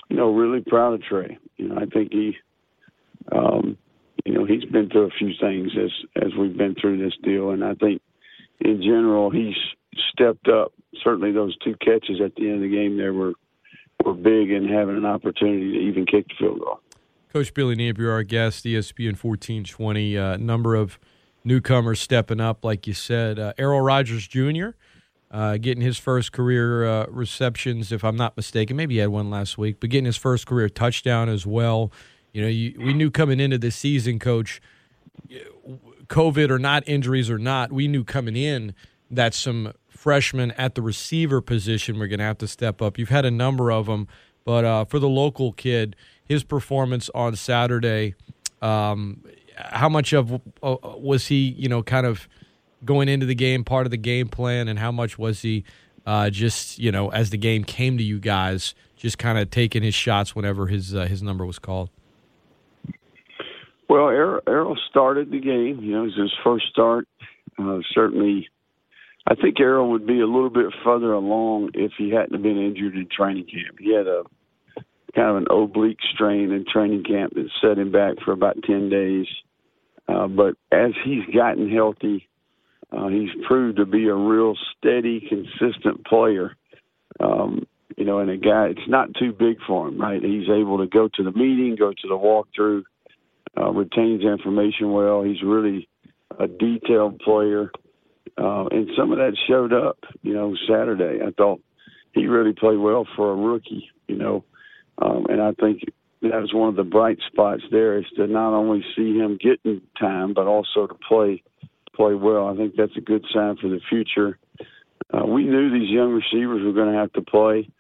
you 0.09 0.17
know, 0.17 0.33
really 0.33 0.61
proud 0.61 0.95
of 0.95 1.03
Trey. 1.03 1.39
You 1.57 1.69
know, 1.69 1.77
I 1.77 1.87
think 1.87 2.13
he, 2.13 2.37
um, 3.31 3.79
you 4.25 4.35
know, 4.35 4.45
he's 4.45 4.65
been 4.65 4.89
through 4.89 5.07
a 5.07 5.19
few 5.19 5.31
things 5.41 5.71
as 5.81 6.25
as 6.25 6.33
we've 6.37 6.57
been 6.57 6.75
through 6.81 6.99
this 6.99 7.17
deal, 7.23 7.51
and 7.51 7.63
I 7.65 7.75
think 7.75 8.03
in 8.61 8.83
general 8.83 9.31
he's 9.31 9.55
stepped 10.13 10.49
up. 10.49 10.73
Certainly, 11.05 11.33
those 11.33 11.57
two 11.59 11.77
catches 11.81 12.21
at 12.25 12.35
the 12.35 12.49
end 12.49 12.57
of 12.57 12.61
the 12.63 12.77
game 12.77 12.97
there 12.97 13.13
were 13.13 13.35
were 14.05 14.15
big 14.15 14.51
in 14.51 14.69
having 14.69 14.97
an 14.97 15.05
opportunity 15.05 15.73
to 15.73 15.79
even 15.79 16.07
kick 16.07 16.29
the 16.29 16.35
field 16.39 16.61
goal. 16.61 16.81
Coach 17.33 17.53
Billy 17.55 17.75
Napier, 17.75 18.11
our 18.11 18.23
guest, 18.23 18.65
ESPN 18.65 19.23
1420. 19.23 20.17
Uh, 20.17 20.37
number 20.37 20.75
of 20.75 20.99
newcomers 21.45 22.01
stepping 22.01 22.41
up, 22.41 22.65
like 22.65 22.87
you 22.87 22.95
said. 22.95 23.39
Uh, 23.39 23.53
Errol 23.59 23.81
Rogers 23.81 24.27
Jr. 24.27 24.69
Uh, 25.31 25.57
getting 25.59 25.83
his 25.83 25.99
first 25.99 26.33
career 26.33 26.87
uh, 26.87 27.07
receptions, 27.09 27.93
if 27.93 28.05
I'm 28.05 28.17
not 28.17 28.37
mistaken. 28.37 28.77
Maybe 28.77 28.95
he 28.95 29.01
had 29.01 29.11
one 29.11 29.29
last 29.29 29.59
week, 29.59 29.77
but 29.81 29.91
getting 29.91 30.07
his 30.07 30.17
first 30.17 30.47
career 30.47 30.69
touchdown 30.69 31.29
as 31.29 31.45
well. 31.47 31.93
You 32.33 32.43
know, 32.43 32.49
you, 32.49 32.75
we 32.79 32.95
knew 32.95 33.11
coming 33.11 33.41
into 33.41 33.59
this 33.59 33.77
season, 33.77 34.19
Coach, 34.19 34.61
COVID 36.07 36.51
or 36.51 36.59
not, 36.59 36.85
injuries 36.87 37.31
or 37.31 37.39
not, 37.39 37.73
we 37.73 37.89
knew 37.89 38.05
coming 38.05 38.37
in 38.37 38.75
that 39.11 39.35
some 39.35 39.73
freshmen 39.97 40.53
at 40.53 40.75
the 40.75 40.83
receiver 40.83 41.41
position 41.41 41.99
we're 41.99 42.07
going 42.07 42.19
to 42.19 42.25
have 42.25 42.39
to 42.39 42.49
step 42.49 42.83
up. 42.83 42.99
You've 42.99 43.09
had 43.09 43.25
a 43.25 43.31
number 43.31 43.71
of 43.73 43.87
them, 43.87 44.09
but 44.45 44.65
uh, 44.65 44.85
for 44.85 44.99
the 44.99 45.09
local 45.09 45.53
kid, 45.53 45.97
his 46.25 46.45
performance 46.45 47.11
on 47.15 47.37
Saturday, 47.37 48.15
um, 48.63 49.23
how 49.57 49.89
much 49.89 50.13
of 50.13 50.35
uh, 50.63 50.77
was 50.83 51.27
he, 51.29 51.49
you 51.51 51.69
know, 51.69 51.83
kind 51.83 52.07
of 52.07 52.29
going 52.85 53.09
into 53.09 53.27
the 53.27 53.35
game, 53.35 53.65
part 53.65 53.87
of 53.87 53.91
the 53.91 53.97
game 53.97 54.29
plan, 54.29 54.69
and 54.69 54.79
how 54.79 54.93
much 54.93 55.19
was 55.19 55.43
he 55.43 55.65
uh, 56.07 56.31
just, 56.31 56.79
you 56.79 56.93
know, 56.93 57.11
as 57.11 57.31
the 57.31 57.39
game 57.39 57.65
came 57.65 57.97
to 57.99 58.05
you 58.05 58.19
guys, 58.19 58.75
just 58.97 59.19
kind 59.19 59.39
of 59.39 59.51
taking 59.51 59.83
his 59.83 59.95
shots 59.95 60.37
whenever 60.37 60.67
his 60.67 60.95
uh, 60.95 61.07
his 61.07 61.23
number 61.23 61.45
was 61.45 61.59
called? 61.59 61.91
Well, 63.89 64.09
Errol, 64.09 64.77
started 64.91 65.31
the 65.31 65.39
game. 65.39 65.81
You 65.81 65.93
know, 65.93 66.03
it 66.03 66.07
was 66.07 66.17
his 66.17 66.35
first 66.43 66.67
start. 66.71 67.09
Uh, 67.59 67.79
certainly, 67.95 68.49
I 69.27 69.35
think 69.35 69.59
Errol 69.61 69.91
would 69.91 70.07
be 70.07 70.21
a 70.21 70.27
little 70.27 70.51
bit 70.51 70.67
further 70.85 71.13
along 71.13 71.71
if 71.75 71.93
he 71.99 72.11
hadn't 72.11 72.43
been 72.43 72.59
injured 72.59 72.95
in 72.95 73.09
training 73.11 73.47
camp. 73.47 73.79
He 73.81 73.95
had 73.95 74.07
a 74.07 74.23
kind 75.15 75.31
of 75.31 75.37
an 75.39 75.47
oblique 75.51 75.99
strain 76.15 76.53
in 76.53 76.65
training 76.71 77.03
camp 77.03 77.35
that 77.35 77.49
set 77.61 77.79
him 77.79 77.91
back 77.91 78.15
for 78.25 78.33
about 78.33 78.63
10 78.65 78.89
days. 78.89 79.27
Uh, 80.09 80.29
but 80.29 80.55
as 80.71 80.93
he's 81.05 81.25
gotten 81.35 81.69
healthy, 81.69 82.29
uh, 82.93 83.09
he's 83.09 83.31
proved 83.49 83.79
to 83.79 83.87
be 83.87 84.07
a 84.07 84.15
real 84.15 84.55
steady, 84.77 85.27
consistent 85.29 86.07
player. 86.07 86.55
Um, 87.19 87.67
you 87.97 88.05
know, 88.05 88.19
and 88.19 88.31
a 88.31 88.37
guy, 88.37 88.67
it's 88.67 88.89
not 88.89 89.15
too 89.19 89.33
big 89.33 89.57
for 89.67 89.89
him, 89.89 90.01
right? 90.01 90.23
He's 90.23 90.49
able 90.49 90.79
to 90.79 90.87
go 90.87 91.09
to 91.15 91.23
the 91.25 91.33
meeting, 91.33 91.77
go 91.77 91.91
to 91.91 92.09
the 92.09 92.15
walkthrough, 92.15 92.83
uh, 93.59 93.71
retains 93.71 94.23
information 94.23 94.93
well. 94.93 95.23
He's 95.23 95.43
really 95.43 95.89
a 96.39 96.47
detailed 96.47 97.19
player. 97.21 97.73
Uh, 98.39 98.67
and 98.71 98.91
some 98.97 99.13
of 99.13 99.19
that 99.19 99.37
showed 99.49 99.73
up, 99.73 99.99
you 100.23 100.35
know, 100.35 100.55
Saturday. 100.69 101.25
I 101.25 101.31
thought 101.31 101.61
he 102.13 102.27
really 102.27 102.53
played 102.53 102.79
well 102.79 103.07
for 103.17 103.33
a 103.33 103.37
rookie, 103.37 103.91
you 104.09 104.17
know. 104.17 104.45
Um, 105.01 105.27
and 105.29 105.41
I 105.41 105.53
think 105.53 105.83
that 106.23 106.41
was 106.41 106.53
one 106.53 106.69
of 106.69 106.77
the 106.77 106.85
bright 106.85 107.19
spots 107.27 107.63
there 107.71 107.99
is 107.99 108.07
to 108.17 108.27
not 108.27 108.55
only 108.55 108.85
see 108.97 109.17
him 109.17 109.39
getting 109.41 109.83
time, 109.99 110.35
but 110.35 110.47
also 110.47 110.87
to 110.87 110.95
play 111.09 111.43
play 111.95 112.15
well. 112.15 112.49
I 112.49 112.57
think 112.57 112.75
that's 112.77 112.97
a 112.97 113.01
good 113.01 113.25
sign 113.33 113.57
for 113.57 113.69
the 113.69 113.81
future. 113.89 114.39
Uh, 115.13 115.25
we 115.25 115.45
knew 115.45 115.71
these 115.71 115.91
young 115.91 116.13
receivers 116.13 116.63
were 116.63 116.73
going 116.73 116.93
to 116.93 116.99
have 116.99 117.13
to 117.15 117.23
play. 117.23 117.71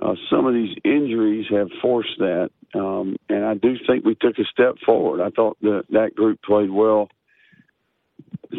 Uh, 0.00 0.14
some 0.30 0.46
of 0.46 0.54
these 0.54 0.76
injuries 0.84 1.46
have 1.50 1.68
forced 1.82 2.18
that, 2.18 2.50
um, 2.74 3.16
and 3.28 3.44
I 3.44 3.54
do 3.54 3.76
think 3.86 4.04
we 4.04 4.14
took 4.14 4.38
a 4.38 4.44
step 4.44 4.76
forward. 4.84 5.22
I 5.22 5.30
thought 5.30 5.58
that 5.62 5.84
that 5.90 6.14
group 6.14 6.40
played 6.42 6.70
well 6.70 7.08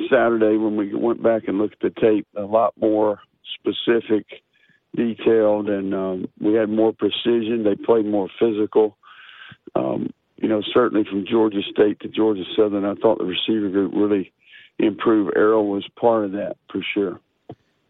Saturday 0.10 0.58
when 0.58 0.75
we 0.75 0.94
went 0.94 1.22
back 1.24 1.44
and 1.48 1.58
looked 1.58 1.84
at 1.84 1.94
the 1.94 2.01
tape. 2.01 2.27
A 2.36 2.41
lot 2.41 2.74
more 2.79 3.20
specific 3.56 4.25
detailed, 4.96 5.70
and 5.70 5.94
um, 5.94 6.27
we 6.39 6.53
had 6.53 6.70
more 6.70 6.94
precision. 6.94 7.63
They 7.63 7.75
played 7.75 8.06
more 8.06 8.29
physical. 8.39 8.98
Um, 9.75 10.12
you 10.38 10.48
know, 10.48 10.62
certainly 10.74 11.06
from 11.10 11.25
Georgia 11.29 11.62
State 11.72 12.00
to 12.01 12.08
Georgia 12.08 12.44
Southern, 12.56 12.86
I 12.86 12.96
thought 12.96 13.17
the 13.17 13.25
receiver 13.25 13.70
group 13.70 13.91
really 13.96 14.32
improved. 14.79 15.34
Errol 15.36 15.67
was 15.67 15.88
part 16.00 16.25
of 16.25 16.32
that 16.34 16.58
for 16.72 16.82
sure. 16.94 17.20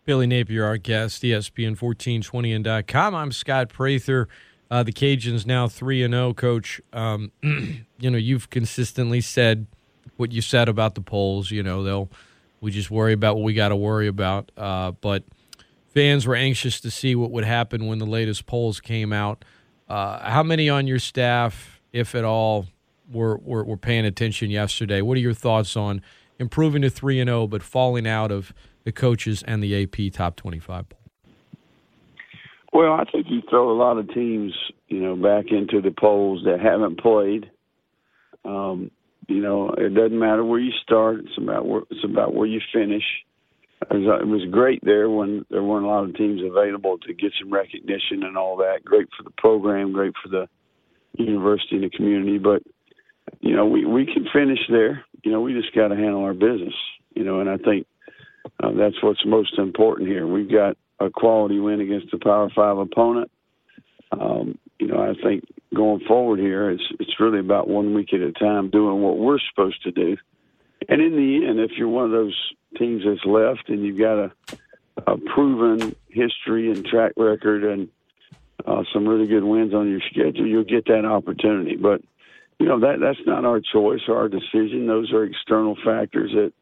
Billy 0.05 0.27
Napier, 0.27 0.63
our 0.63 0.77
guest, 0.77 1.21
ESPN1420and.com. 1.23 3.15
I'm 3.15 3.31
Scott 3.31 3.69
Prather. 3.69 4.29
Uh, 4.71 4.83
the 4.83 4.93
Cajuns 4.93 5.45
now 5.45 5.67
3 5.67 6.03
and 6.03 6.13
0, 6.13 6.33
coach. 6.33 6.81
Um, 6.93 7.31
you 7.41 8.09
know, 8.09 8.17
you've 8.17 8.49
consistently 8.49 9.21
said 9.21 9.67
what 10.17 10.31
you 10.31 10.41
said 10.41 10.69
about 10.69 10.95
the 10.95 11.01
polls. 11.01 11.49
You 11.51 11.63
know, 11.63 11.83
they'll 11.83 12.09
we 12.59 12.71
just 12.71 12.91
worry 12.91 13.13
about 13.13 13.35
what 13.35 13.43
we 13.43 13.53
got 13.53 13.69
to 13.69 13.75
worry 13.75 14.07
about. 14.07 14.51
Uh, 14.57 14.91
but 14.91 15.23
fans 15.93 16.27
were 16.27 16.35
anxious 16.35 16.79
to 16.81 16.91
see 16.91 17.15
what 17.15 17.31
would 17.31 17.45
happen 17.45 17.87
when 17.87 17.99
the 17.99 18.05
latest 18.05 18.45
polls 18.45 18.79
came 18.79 19.13
out. 19.13 19.45
Uh, 19.87 20.29
how 20.29 20.43
many 20.43 20.69
on 20.69 20.87
your 20.87 20.99
staff, 20.99 21.79
if 21.93 22.13
at 22.15 22.25
all, 22.25 22.67
were, 23.11 23.37
were, 23.37 23.63
were 23.63 23.77
paying 23.77 24.05
attention 24.05 24.49
yesterday? 24.49 25.01
What 25.01 25.17
are 25.17 25.21
your 25.21 25.33
thoughts 25.33 25.77
on 25.77 26.01
improving 26.39 26.81
to 26.81 26.89
three 26.89 27.19
and 27.19 27.29
zero, 27.29 27.43
oh, 27.43 27.47
but 27.47 27.63
falling 27.63 28.07
out 28.07 28.31
of 28.31 28.53
the 28.83 28.91
coaches 28.91 29.43
and 29.43 29.63
the 29.63 29.83
AP 29.83 30.13
top 30.13 30.35
twenty 30.35 30.59
five 30.59 30.89
poll? 30.89 30.99
Well, 32.73 32.93
I 32.93 33.05
think 33.05 33.27
you 33.29 33.41
throw 33.49 33.71
a 33.71 33.77
lot 33.77 33.97
of 33.97 34.13
teams, 34.13 34.53
you 34.87 34.99
know, 34.99 35.15
back 35.15 35.51
into 35.51 35.81
the 35.81 35.91
polls 35.91 36.43
that 36.45 36.59
haven't 36.59 36.99
played. 36.99 37.49
Um, 38.45 38.91
you 39.27 39.41
know, 39.41 39.69
it 39.77 39.93
doesn't 39.93 40.17
matter 40.17 40.43
where 40.43 40.59
you 40.59 40.71
start; 40.83 41.19
it's 41.19 41.37
about 41.37 41.65
where, 41.65 41.81
it's 41.89 42.03
about 42.03 42.33
where 42.33 42.47
you 42.47 42.61
finish 42.73 43.03
it 43.81 43.93
was, 43.93 44.21
it 44.21 44.27
was 44.27 44.41
great 44.51 44.83
there 44.83 45.09
when 45.09 45.45
there 45.49 45.63
weren't 45.63 45.85
a 45.85 45.89
lot 45.89 46.03
of 46.03 46.15
teams 46.15 46.41
available 46.43 46.97
to 46.99 47.13
get 47.13 47.31
some 47.39 47.53
recognition 47.53 48.23
and 48.23 48.37
all 48.37 48.57
that. 48.57 48.83
Great 48.83 49.07
for 49.15 49.23
the 49.23 49.33
program, 49.37 49.93
great 49.93 50.13
for 50.21 50.29
the 50.29 50.47
university 51.13 51.75
and 51.75 51.83
the 51.83 51.89
community. 51.89 52.39
But 52.39 52.63
you 53.39 53.55
know, 53.55 53.65
we 53.65 53.85
we 53.85 54.05
can 54.05 54.25
finish 54.33 54.59
there. 54.69 55.05
You 55.23 55.31
know, 55.31 55.41
we 55.41 55.53
just 55.53 55.75
got 55.75 55.89
to 55.89 55.95
handle 55.95 56.23
our 56.23 56.33
business. 56.33 56.73
You 57.15 57.23
know, 57.23 57.39
and 57.39 57.49
I 57.49 57.57
think 57.57 57.85
uh, 58.63 58.71
that's 58.71 59.01
what's 59.01 59.25
most 59.25 59.57
important 59.59 60.09
here. 60.09 60.25
We've 60.25 60.51
got 60.51 60.75
a 60.99 61.09
quality 61.11 61.59
win 61.59 61.79
against 61.79 62.13
a 62.13 62.17
Power 62.17 62.49
Five 62.55 62.77
opponent. 62.77 63.29
Um, 64.11 64.57
you 64.87 64.93
know, 64.93 65.01
I 65.01 65.21
think 65.21 65.43
going 65.73 65.99
forward 66.07 66.39
here, 66.39 66.71
it's 66.71 66.83
it's 66.97 67.19
really 67.19 67.39
about 67.39 67.67
one 67.67 67.93
week 67.93 68.13
at 68.13 68.21
a 68.21 68.31
time, 68.31 68.69
doing 68.69 69.01
what 69.01 69.17
we're 69.17 69.39
supposed 69.49 69.83
to 69.83 69.91
do. 69.91 70.15
And 70.87 71.01
in 71.01 71.11
the 71.11 71.45
end, 71.45 71.59
if 71.59 71.71
you're 71.77 71.89
one 71.89 72.05
of 72.05 72.11
those 72.11 72.53
teams 72.77 73.03
that's 73.05 73.25
left, 73.25 73.67
and 73.67 73.83
you've 73.83 73.97
got 73.97 74.17
a, 74.17 74.31
a 75.05 75.17
proven 75.17 75.93
history 76.07 76.71
and 76.71 76.85
track 76.85 77.11
record 77.17 77.65
and 77.65 77.89
uh, 78.65 78.83
some 78.93 79.05
really 79.05 79.27
good 79.27 79.43
wins 79.43 79.73
on 79.73 79.89
your 79.89 79.99
schedule, 80.09 80.47
you'll 80.47 80.63
get 80.63 80.85
that 80.85 81.03
opportunity. 81.03 81.75
But 81.75 82.01
you 82.57 82.67
know 82.67 82.79
that 82.79 83.01
that's 83.01 83.19
not 83.27 83.43
our 83.43 83.59
choice 83.59 84.01
or 84.07 84.15
our 84.15 84.29
decision. 84.29 84.87
Those 84.87 85.11
are 85.11 85.25
external 85.25 85.75
factors 85.83 86.31
that 86.33 86.53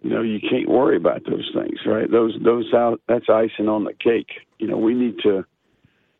you 0.00 0.08
know 0.08 0.22
you 0.22 0.40
can't 0.40 0.66
worry 0.66 0.96
about 0.96 1.24
those 1.26 1.50
things, 1.54 1.78
right? 1.84 2.10
Those 2.10 2.38
those 2.42 2.72
out 2.72 3.02
that's 3.06 3.28
icing 3.28 3.68
on 3.68 3.84
the 3.84 3.92
cake. 3.92 4.30
You 4.58 4.68
know 4.68 4.78
we 4.78 4.94
need 4.94 5.18
to 5.24 5.44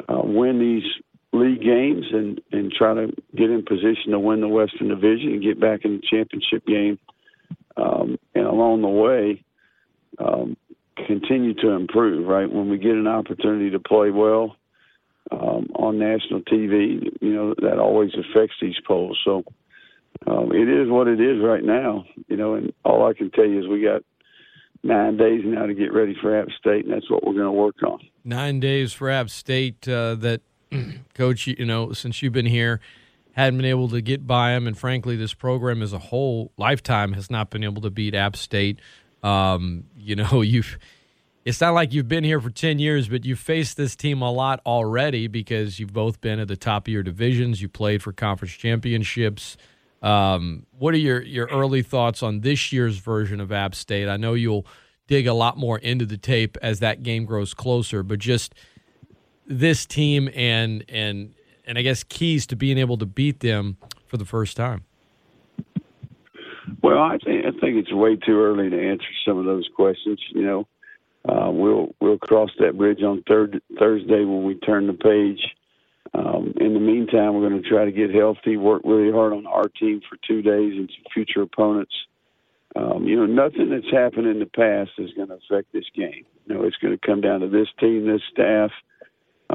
uh, 0.07 0.21
win 0.23 0.59
these 0.59 0.85
league 1.33 1.63
games 1.63 2.07
and 2.13 2.41
and 2.53 2.73
try 2.73 2.95
to 2.95 3.09
get 3.37 3.51
in 3.51 3.65
position 3.65 4.13
to 4.13 4.19
win 4.19 4.41
the 4.41 4.49
Western 4.49 4.89
Division 4.89 5.33
and 5.33 5.43
get 5.43 5.61
back 5.61 5.85
in 5.85 5.97
the 5.97 6.03
championship 6.09 6.67
game. 6.67 6.99
Um, 7.77 8.19
and 8.35 8.47
along 8.47 8.83
the 8.83 8.89
way, 8.89 9.45
um, 10.19 10.57
continue 11.07 11.55
to 11.55 11.71
improve. 11.71 12.27
Right 12.27 12.51
when 12.51 12.69
we 12.69 12.79
get 12.79 12.93
an 12.93 13.07
opportunity 13.07 13.71
to 13.71 13.81
play 13.81 14.11
well 14.11 14.57
um, 15.31 15.69
on 15.75 15.99
national 15.99 16.41
TV, 16.43 17.11
you 17.21 17.35
know 17.35 17.55
that 17.63 17.79
always 17.79 18.11
affects 18.15 18.57
these 18.61 18.77
polls. 18.87 19.19
So 19.25 19.45
um, 20.27 20.53
it 20.53 20.69
is 20.69 20.89
what 20.89 21.07
it 21.07 21.21
is 21.21 21.43
right 21.43 21.65
now. 21.65 22.05
You 22.29 22.37
know, 22.37 22.55
and 22.55 22.73
all 22.85 23.09
I 23.09 23.15
can 23.15 23.31
tell 23.31 23.47
you 23.47 23.61
is 23.61 23.69
we 23.69 23.83
got 23.83 24.03
nine 24.83 25.17
days 25.17 25.43
now 25.45 25.67
to 25.67 25.75
get 25.75 25.93
ready 25.93 26.17
for 26.21 26.37
App 26.39 26.49
State, 26.59 26.85
and 26.85 26.93
that's 26.93 27.11
what 27.11 27.25
we're 27.25 27.35
going 27.35 27.45
to 27.45 27.53
work 27.53 27.77
on. 27.85 28.01
Nine 28.25 28.61
days 28.61 28.93
for 28.93 29.09
App 29.09 29.31
State. 29.31 29.89
Uh, 29.89 30.15
that 30.17 30.43
coach, 31.15 31.47
you 31.47 31.65
know, 31.65 31.93
since 31.93 32.23
you've 32.23 32.33
been 32.33 32.47
here, 32.47 32.81
hadn't 33.33 33.57
been 33.57 33.67
able 33.67 33.89
to 33.89 34.01
get 34.01 34.27
by 34.27 34.53
them, 34.53 34.67
and 34.67 34.77
frankly, 34.77 35.17
this 35.17 35.35
program 35.35 35.83
as 35.83 35.93
a 35.93 35.99
whole, 35.99 36.53
lifetime 36.57 37.13
has 37.13 37.31
not 37.31 37.51
been 37.51 37.65
able 37.65 37.83
to 37.83 37.91
beat 37.91 38.15
App 38.15 38.37
State. 38.37 38.79
Um, 39.23 39.85
you 39.97 40.17
know, 40.17 40.41
you've. 40.43 40.79
It's 41.43 41.59
not 41.63 41.73
like 41.73 41.95
you've 41.95 42.07
been 42.07 42.23
here 42.23 42.39
for 42.39 42.51
10 42.51 42.79
years, 42.79 43.09
but 43.09 43.25
you've 43.25 43.39
faced 43.39 43.79
this 43.79 43.97
team 43.97 44.21
a 44.21 44.31
lot 44.31 44.61
already 44.67 45.27
because 45.27 45.81
you've 45.81 45.93
both 45.93 46.21
been 46.21 46.39
at 46.39 46.49
the 46.49 46.57
top 46.57 46.87
of 46.87 46.93
your 46.93 47.03
divisions. 47.03 47.63
You 47.63 47.69
played 47.69 48.03
for 48.03 48.13
conference 48.13 48.53
championships. 48.53 49.57
Um, 50.03 50.67
what 50.79 50.93
are 50.93 50.99
your, 50.99 51.23
your 51.23 51.47
early 51.47 51.83
thoughts 51.83 52.23
on 52.23 52.41
this 52.41 52.73
year's 52.75 52.99
version 52.99 53.41
of 53.41 53.53
App 53.53 53.75
State? 53.75 54.07
I 54.07 54.19
know 54.19 54.35
you'll 54.35 54.67
dig 55.07 55.27
a 55.27 55.33
lot 55.33 55.57
more 55.57 55.79
into 55.79 56.05
the 56.05 56.19
tape 56.19 56.59
as 56.61 56.81
that 56.81 57.03
game 57.03 57.25
grows 57.25 57.55
closer, 57.55 58.03
but 58.03 58.19
just 58.19 58.55
this 59.51 59.85
team 59.85 60.31
and 60.35 60.85
and 60.89 61.35
and 61.67 61.77
I 61.77 61.83
guess 61.83 62.03
keys 62.05 62.47
to 62.47 62.57
being 62.57 62.79
able 62.79 62.97
to 62.99 63.07
beat 63.07 63.41
them 63.41 63.77
for 64.07 64.17
the 64.17 64.25
first 64.25 64.57
time? 64.57 64.85
Well, 66.83 66.99
I 66.99 67.19
think 67.19 67.45
I 67.45 67.51
think 67.51 67.77
it's 67.77 67.93
way 67.93 68.17
too 68.17 68.41
early 68.41 68.71
to 68.71 68.91
answer 68.91 69.05
some 69.27 69.39
of 69.39 69.45
those 69.45 69.69
questions. 69.75 70.19
You 70.31 70.43
know, 70.43 70.69
uh, 71.29 71.51
we'll 71.51 71.95
we'll 72.01 72.19
cross 72.19 72.51
that 72.61 72.79
bridge 72.79 73.03
on 73.03 73.23
third 73.29 73.61
Thursday 73.79 74.25
when 74.25 74.45
we 74.45 74.55
turn 74.55 74.87
the 74.87 74.95
page. 74.95 75.41
Um, 76.13 76.55
in 76.61 76.75
the 76.75 76.81
meantime, 76.81 77.35
we're 77.35 77.49
going 77.49 77.63
to 77.63 77.69
try 77.69 77.85
to 77.85 77.93
get 77.93 78.13
healthy, 78.13 78.57
work 78.57 78.83
really 78.85 79.13
hard 79.13 79.33
on 79.33 79.47
our 79.47 79.69
team 79.69 80.01
for 80.09 80.17
two 80.27 80.43
days 80.43 80.73
and 80.77 80.91
some 80.91 81.05
future 81.13 81.43
opponents. 81.43 81.93
Um, 82.75 83.07
you 83.07 83.17
know, 83.17 83.27
nothing 83.27 83.71
that's 83.71 83.91
happened 83.93 84.27
in 84.27 84.41
the 84.41 84.47
past 84.47 84.91
is 84.99 85.13
going 85.15 85.29
to 85.29 85.35
affect 85.35 85.73
this 85.73 85.85
game. 85.95 86.25
You 86.47 86.55
know, 86.55 86.65
it's 86.65 86.77
going 86.77 86.97
to 86.97 87.07
come 87.07 87.21
down 87.21 87.41
to 87.41 87.49
this 87.49 87.69
team, 87.79 88.07
this 88.07 88.23
staff, 88.33 88.71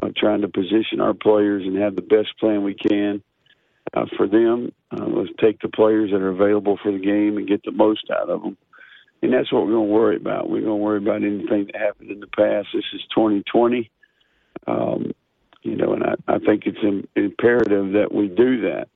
uh, 0.02 0.08
trying 0.16 0.42
to 0.42 0.48
position 0.48 1.00
our 1.00 1.14
players 1.14 1.62
and 1.64 1.76
have 1.76 1.96
the 1.96 2.02
best 2.02 2.28
plan 2.38 2.62
we 2.62 2.74
can 2.74 3.22
uh, 3.94 4.06
for 4.16 4.26
them. 4.26 4.72
Uh, 4.90 5.06
let's 5.06 5.30
take 5.40 5.60
the 5.60 5.68
players 5.68 6.10
that 6.10 6.20
are 6.20 6.28
available 6.28 6.78
for 6.82 6.92
the 6.92 6.98
game 6.98 7.36
and 7.36 7.48
get 7.48 7.62
the 7.64 7.72
most 7.72 8.10
out 8.10 8.28
of 8.28 8.42
them. 8.42 8.56
And 9.22 9.32
that's 9.32 9.50
what 9.52 9.64
we're 9.64 9.72
going 9.72 9.88
to 9.88 9.94
worry 9.94 10.16
about. 10.16 10.50
We're 10.50 10.60
going 10.60 10.78
to 10.78 10.84
worry 10.84 10.98
about 10.98 11.22
anything 11.22 11.66
that 11.66 11.76
happened 11.76 12.10
in 12.10 12.20
the 12.20 12.26
past. 12.26 12.68
This 12.74 12.84
is 12.92 13.00
2020. 13.14 13.90
Um, 14.66 15.12
you 15.62 15.76
know, 15.76 15.94
and 15.94 16.04
I, 16.04 16.14
I 16.28 16.38
think 16.38 16.64
it's 16.66 16.78
Im- 16.82 17.08
imperative 17.16 17.92
that 17.92 18.12
we 18.12 18.28
do 18.28 18.60
that. 18.62 18.88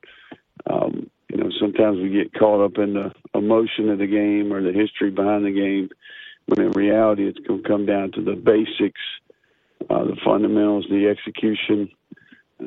Um, 0.69 1.09
you 1.29 1.37
know, 1.37 1.49
sometimes 1.59 1.97
we 1.97 2.09
get 2.09 2.33
caught 2.33 2.63
up 2.63 2.77
in 2.77 2.93
the 2.93 3.11
emotion 3.33 3.89
of 3.89 3.99
the 3.99 4.07
game 4.07 4.53
or 4.53 4.61
the 4.61 4.77
history 4.77 5.09
behind 5.09 5.45
the 5.45 5.51
game, 5.51 5.89
when 6.45 6.65
in 6.65 6.71
reality, 6.71 7.27
it's 7.27 7.39
going 7.39 7.63
to 7.63 7.67
come 7.67 7.85
down 7.85 8.11
to 8.13 8.21
the 8.21 8.35
basics 8.35 9.01
uh, 9.89 10.05
the 10.05 10.17
fundamentals, 10.23 10.85
the 10.89 11.07
execution. 11.07 11.89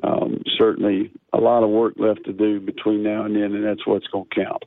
Um, 0.03 0.43
certainly, 0.59 1.13
a 1.33 1.39
lot 1.39 1.63
of 1.63 1.71
work 1.71 1.95
left 1.97 2.25
to 2.25 2.33
do 2.33 2.61
between 2.61 3.03
now 3.03 3.25
and 3.25 3.37
then, 3.37 3.55
and 3.55 3.65
that's 3.65 3.87
what's 3.87 4.07
going 4.09 4.27
to 4.31 4.45
count. 4.45 4.65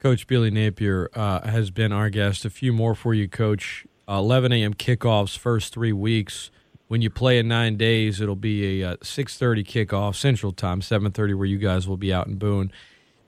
Coach 0.00 0.26
Billy 0.26 0.50
Napier 0.50 1.10
uh, 1.14 1.46
has 1.46 1.70
been 1.70 1.92
our 1.92 2.08
guest. 2.08 2.44
A 2.46 2.50
few 2.50 2.72
more 2.72 2.94
for 2.94 3.12
you, 3.12 3.28
Coach. 3.28 3.86
Uh, 4.08 4.18
11 4.18 4.50
a.m. 4.52 4.74
kickoffs 4.74 5.36
first 5.36 5.74
three 5.74 5.92
weeks. 5.92 6.50
When 6.88 7.02
you 7.02 7.10
play 7.10 7.38
in 7.38 7.46
nine 7.46 7.76
days, 7.76 8.20
it'll 8.20 8.34
be 8.34 8.82
a 8.82 8.96
6:30 8.96 9.60
uh, 9.60 9.62
kickoff 9.62 10.16
Central 10.16 10.52
Time, 10.52 10.80
7:30 10.80 11.36
where 11.36 11.46
you 11.46 11.58
guys 11.58 11.86
will 11.86 11.98
be 11.98 12.12
out 12.12 12.26
in 12.26 12.36
Boone. 12.36 12.72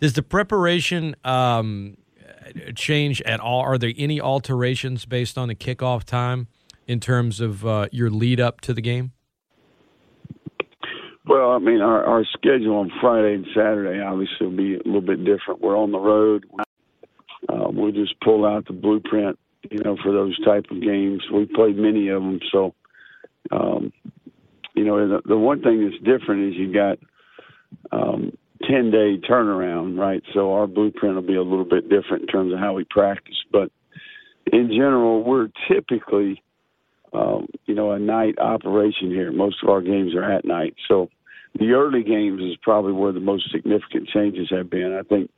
Does 0.01 0.15
the 0.15 0.23
preparation 0.23 1.15
um, 1.25 1.97
change 2.75 3.23
at 3.23 3.39
all? 3.39 3.61
Are 3.61 3.79
there 3.79 3.93
any 3.97 4.21
alterations 4.21 5.05
based 5.05 5.39
on 5.39 5.49
the 5.49 5.55
kickoff 5.55 6.05
time? 6.05 6.49
In 6.87 7.01
terms 7.01 7.41
of 7.41 7.67
uh, 7.67 7.87
your 7.93 8.11
lead 8.11 8.41
up 8.41 8.61
to 8.63 8.75
the 8.75 8.81
game? 8.81 9.13
Well, 11.25 11.53
I 11.53 11.59
mean, 11.59 11.81
our, 11.81 12.05
our 12.05 12.25
schedule 12.33 12.77
on 12.77 12.91
Friday 13.01 13.35
and 13.35 13.47
Saturday 13.55 14.01
obviously 14.01 14.47
will 14.47 14.57
be 14.57 14.75
a 14.75 14.83
little 14.85 15.01
bit 15.01 15.25
different. 15.25 15.61
We're 15.61 15.79
on 15.79 15.93
the 15.93 15.99
road. 15.99 16.45
Uh, 17.49 17.69
we'll 17.71 17.93
just 17.93 18.19
pull 18.21 18.45
out 18.45 18.67
the 18.67 18.73
blueprint, 18.73 19.39
you 19.71 19.79
know, 19.85 19.97
for 20.03 20.13
those 20.13 20.37
type 20.45 20.67
of 20.71 20.83
games. 20.83 21.23
We 21.33 21.47
played 21.47 21.77
many 21.77 22.09
of 22.09 22.23
them, 22.23 22.41
so 22.51 22.75
um, 23.51 23.93
you 24.75 24.85
know, 24.85 25.09
the, 25.09 25.23
the 25.27 25.37
one 25.37 25.63
thing 25.63 25.85
that's 25.85 26.03
different 26.03 26.53
is 26.53 26.59
you 26.59 26.73
got 26.73 26.99
um, 27.93 28.33
ten 28.69 28.91
day 28.91 29.19
turnaround, 29.19 29.99
right? 29.99 30.23
So 30.35 30.55
our 30.55 30.67
blueprint 30.67 31.15
will 31.15 31.23
be 31.23 31.37
a 31.37 31.43
little 31.43 31.65
bit 31.65 31.89
different 31.89 32.23
in 32.23 32.27
terms 32.29 32.53
of 32.53 32.59
how 32.59 32.73
we 32.73 32.85
practice, 32.85 33.37
but 33.53 33.71
in 34.53 34.69
general, 34.69 35.23
we're 35.23 35.49
typically 35.69 36.43
um, 37.13 37.47
you 37.67 37.75
know, 37.75 37.93
a 37.93 37.99
night 37.99 38.39
operation 38.39 39.11
here. 39.11 39.33
Most 39.33 39.57
of 39.63 39.69
our 39.69 39.83
games 39.83 40.15
are 40.15 40.25
at 40.25 40.45
night. 40.45 40.75
So 40.89 41.11
the 41.59 41.73
early 41.73 42.03
games 42.03 42.41
is 42.43 42.57
probably 42.63 42.93
where 42.93 43.13
the 43.13 43.21
most 43.21 43.51
significant 43.53 44.09
changes 44.09 44.49
have 44.51 44.71
been. 44.71 44.97
I 44.99 45.03
think 45.03 45.31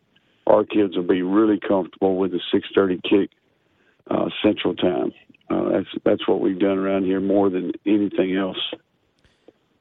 our 0.47 0.65
kids 0.65 0.97
will 0.97 1.05
be 1.07 1.23
really 1.23 1.59
comfortable 1.59 2.17
with 2.17 2.33
the 2.33 2.41
6:30 2.53 3.03
kick 3.03 3.31
uh, 4.11 4.29
Central 4.43 4.75
Time. 4.75 5.13
Uh, 5.51 5.71
that's 5.71 5.89
that's 6.05 6.29
what 6.29 6.41
we've 6.41 6.59
done 6.59 6.79
around 6.79 7.05
here 7.05 7.21
more 7.21 7.51
than 7.51 7.73
anything 7.87 8.37
else. 8.37 8.59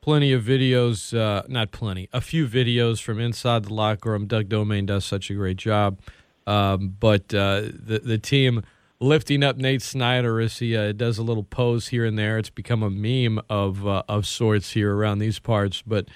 Plenty 0.01 0.33
of 0.33 0.43
videos, 0.43 1.17
uh, 1.17 1.43
not 1.47 1.71
plenty, 1.71 2.09
a 2.11 2.19
few 2.19 2.45
videos 2.45 3.01
from 3.01 3.19
inside 3.19 3.65
the 3.65 3.73
locker 3.73 4.11
room. 4.11 4.27
Doug 4.27 4.49
Domain 4.49 4.85
does 4.85 5.05
such 5.05 5.29
a 5.29 5.33
great 5.33 5.55
job, 5.55 5.99
um, 6.45 6.95
but 6.99 7.33
uh, 7.33 7.61
the 7.61 8.01
the 8.03 8.17
team 8.17 8.63
lifting 9.03 9.43
up 9.43 9.57
Nate 9.57 9.81
Snyder 9.81 10.39
as 10.39 10.57
he 10.59 10.75
uh, 10.75 10.93
does 10.93 11.17
a 11.17 11.23
little 11.23 11.43
pose 11.43 11.89
here 11.89 12.05
and 12.05 12.17
there. 12.17 12.37
It's 12.37 12.49
become 12.49 12.81
a 12.81 12.89
meme 12.89 13.43
of 13.49 13.85
uh, 13.85 14.03
of 14.07 14.25
sorts 14.25 14.71
here 14.71 14.95
around 14.95 15.19
these 15.19 15.39
parts. 15.39 15.83
But 15.85 16.07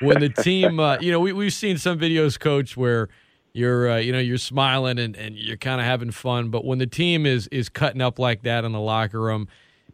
when 0.00 0.20
the 0.20 0.28
team, 0.28 0.78
uh, 0.78 0.98
you 1.00 1.10
know, 1.10 1.20
we 1.20 1.32
we've 1.32 1.52
seen 1.52 1.78
some 1.78 1.98
videos, 1.98 2.38
coach, 2.38 2.76
where 2.76 3.08
you're 3.52 3.90
uh, 3.90 3.96
you 3.96 4.12
know 4.12 4.18
you're 4.18 4.38
smiling 4.38 4.98
and, 4.98 5.16
and 5.16 5.36
you're 5.36 5.56
kind 5.56 5.80
of 5.80 5.86
having 5.86 6.10
fun. 6.10 6.50
But 6.50 6.64
when 6.64 6.78
the 6.78 6.86
team 6.86 7.26
is 7.26 7.48
is 7.48 7.68
cutting 7.68 8.02
up 8.02 8.18
like 8.18 8.42
that 8.42 8.64
in 8.64 8.72
the 8.72 8.80
locker 8.80 9.20
room. 9.20 9.48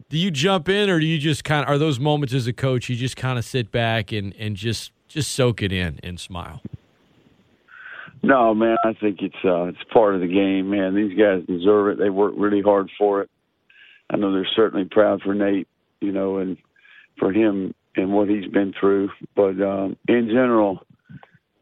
Do 0.08 0.18
you 0.18 0.30
jump 0.30 0.68
in, 0.68 0.90
or 0.90 1.00
do 1.00 1.06
you 1.06 1.18
just 1.18 1.42
kind 1.42 1.64
of 1.64 1.70
are 1.70 1.78
those 1.78 1.98
moments 1.98 2.34
as 2.34 2.46
a 2.46 2.52
coach? 2.52 2.90
You 2.90 2.96
just 2.96 3.16
kind 3.16 3.38
of 3.38 3.46
sit 3.46 3.70
back 3.70 4.12
and, 4.12 4.34
and 4.38 4.56
just 4.56 4.92
just 5.08 5.32
soak 5.32 5.62
it 5.62 5.72
in 5.72 6.00
and 6.02 6.20
smile. 6.20 6.60
No, 8.22 8.54
man, 8.54 8.76
I 8.84 8.92
think 8.94 9.18
it's 9.20 9.34
uh, 9.44 9.64
it's 9.64 9.82
part 9.92 10.14
of 10.14 10.20
the 10.20 10.28
game, 10.28 10.70
man. 10.70 10.94
These 10.94 11.18
guys 11.18 11.42
deserve 11.46 11.88
it. 11.88 11.98
They 11.98 12.10
work 12.10 12.34
really 12.36 12.62
hard 12.62 12.88
for 12.96 13.22
it. 13.22 13.30
I 14.10 14.16
know 14.16 14.32
they're 14.32 14.46
certainly 14.54 14.86
proud 14.88 15.22
for 15.22 15.34
Nate, 15.34 15.66
you 16.00 16.12
know, 16.12 16.38
and 16.38 16.56
for 17.18 17.32
him 17.32 17.74
and 17.96 18.12
what 18.12 18.28
he's 18.28 18.46
been 18.46 18.74
through. 18.78 19.10
But 19.34 19.60
um, 19.60 19.96
in 20.06 20.28
general, 20.28 20.86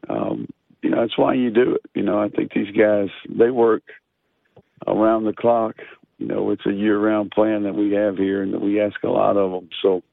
um, 0.07 0.47
you 0.83 0.91
know, 0.91 1.01
that's 1.01 1.17
why 1.17 1.33
you 1.33 1.49
do 1.49 1.75
it. 1.75 1.81
You 1.95 2.03
know, 2.03 2.21
I 2.21 2.29
think 2.29 2.53
these 2.53 2.75
guys 2.77 3.07
they 3.27 3.49
work 3.49 3.83
around 4.85 5.23
the 5.23 5.33
clock. 5.33 5.77
You 6.19 6.27
know, 6.27 6.51
it's 6.51 6.65
a 6.67 6.71
year-round 6.71 7.31
plan 7.31 7.63
that 7.63 7.73
we 7.73 7.93
have 7.93 8.17
here, 8.17 8.43
and 8.43 8.53
that 8.53 8.61
we 8.61 8.79
ask 8.79 9.01
a 9.01 9.09
lot 9.09 9.35
of 9.35 9.49
them. 9.51 9.69
So 9.81 10.03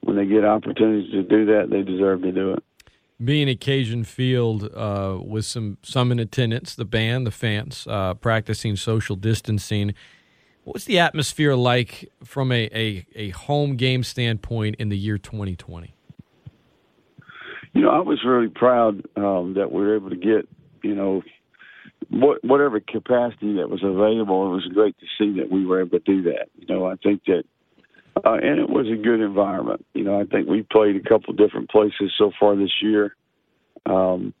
when 0.00 0.16
they 0.16 0.26
get 0.26 0.44
opportunities 0.44 1.12
to 1.12 1.22
do 1.22 1.46
that, 1.46 1.68
they 1.70 1.82
deserve 1.82 2.22
to 2.22 2.32
do 2.32 2.54
it 2.54 2.64
being 3.22 3.48
at 3.48 3.60
Cajun 3.60 4.04
Field 4.04 4.70
uh, 4.74 5.18
with 5.22 5.44
some 5.44 5.78
some 5.82 6.10
in 6.10 6.18
attendance, 6.18 6.74
the 6.74 6.84
band, 6.84 7.26
the 7.26 7.30
fans, 7.30 7.86
uh, 7.88 8.14
practicing 8.14 8.76
social 8.76 9.16
distancing. 9.16 9.94
What's 10.64 10.84
the 10.86 10.98
atmosphere 10.98 11.54
like 11.54 12.10
from 12.24 12.50
a, 12.50 12.70
a, 12.72 13.06
a, 13.14 13.28
home 13.30 13.76
game 13.76 14.02
standpoint 14.02 14.76
in 14.78 14.88
the 14.88 14.96
year 14.96 15.18
2020? 15.18 15.94
You 17.74 17.82
know, 17.82 17.90
I 17.90 17.98
was 17.98 18.24
really 18.24 18.48
proud 18.48 19.02
um, 19.14 19.54
that 19.54 19.70
we 19.70 19.82
were 19.82 19.94
able 19.94 20.08
to 20.08 20.16
get, 20.16 20.48
you 20.82 20.94
know, 20.94 21.22
what, 22.08 22.42
whatever 22.42 22.80
capacity 22.80 23.56
that 23.56 23.68
was 23.68 23.82
available. 23.82 24.46
It 24.46 24.54
was 24.54 24.66
great 24.72 24.96
to 25.00 25.06
see 25.18 25.38
that 25.38 25.50
we 25.50 25.66
were 25.66 25.82
able 25.82 25.98
to 25.98 26.04
do 26.04 26.22
that. 26.22 26.48
You 26.56 26.74
know, 26.74 26.86
I 26.86 26.94
think 26.96 27.24
that 27.26 27.44
uh, 28.16 28.34
and 28.34 28.60
it 28.60 28.68
was 28.68 28.86
a 28.88 29.02
good 29.02 29.20
environment. 29.20 29.84
You 29.94 30.04
know, 30.04 30.20
I 30.20 30.24
think 30.24 30.48
we 30.48 30.62
played 30.62 30.96
a 30.96 31.08
couple 31.08 31.32
different 31.34 31.70
places 31.70 32.12
so 32.16 32.30
far 32.38 32.56
this 32.56 32.82
year. 32.82 33.16
Um, 33.86 34.32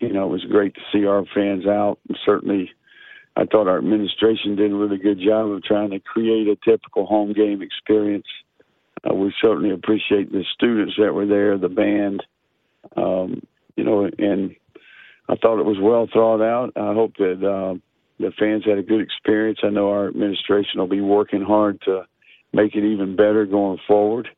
you 0.00 0.12
know, 0.12 0.24
it 0.24 0.32
was 0.32 0.44
great 0.44 0.74
to 0.74 0.80
see 0.92 1.06
our 1.06 1.24
fans 1.34 1.66
out. 1.66 1.98
And 2.08 2.18
certainly, 2.24 2.70
I 3.36 3.44
thought 3.44 3.68
our 3.68 3.78
administration 3.78 4.56
did 4.56 4.72
a 4.72 4.74
really 4.74 4.98
good 4.98 5.20
job 5.20 5.50
of 5.50 5.62
trying 5.62 5.90
to 5.90 6.00
create 6.00 6.48
a 6.48 6.56
typical 6.64 7.06
home 7.06 7.32
game 7.32 7.62
experience. 7.62 8.26
Uh, 9.08 9.14
we 9.14 9.32
certainly 9.42 9.70
appreciate 9.70 10.32
the 10.32 10.44
students 10.54 10.94
that 10.98 11.14
were 11.14 11.26
there, 11.26 11.58
the 11.58 11.68
band, 11.68 12.22
um, 12.96 13.42
you 13.76 13.84
know, 13.84 14.08
and 14.18 14.56
I 15.28 15.36
thought 15.36 15.60
it 15.60 15.66
was 15.66 15.78
well 15.80 16.08
thought 16.12 16.42
out. 16.42 16.72
I 16.76 16.94
hope 16.94 17.16
that 17.18 17.44
uh, 17.44 17.78
the 18.18 18.32
fans 18.38 18.64
had 18.64 18.78
a 18.78 18.82
good 18.82 19.00
experience. 19.00 19.58
I 19.62 19.68
know 19.68 19.90
our 19.90 20.08
administration 20.08 20.80
will 20.80 20.86
be 20.86 21.00
working 21.00 21.42
hard 21.42 21.80
to 21.82 22.06
make 22.56 22.74
it 22.74 22.84
even 22.84 23.14
better 23.14 23.44
going 23.44 23.78
forward. 23.86 24.28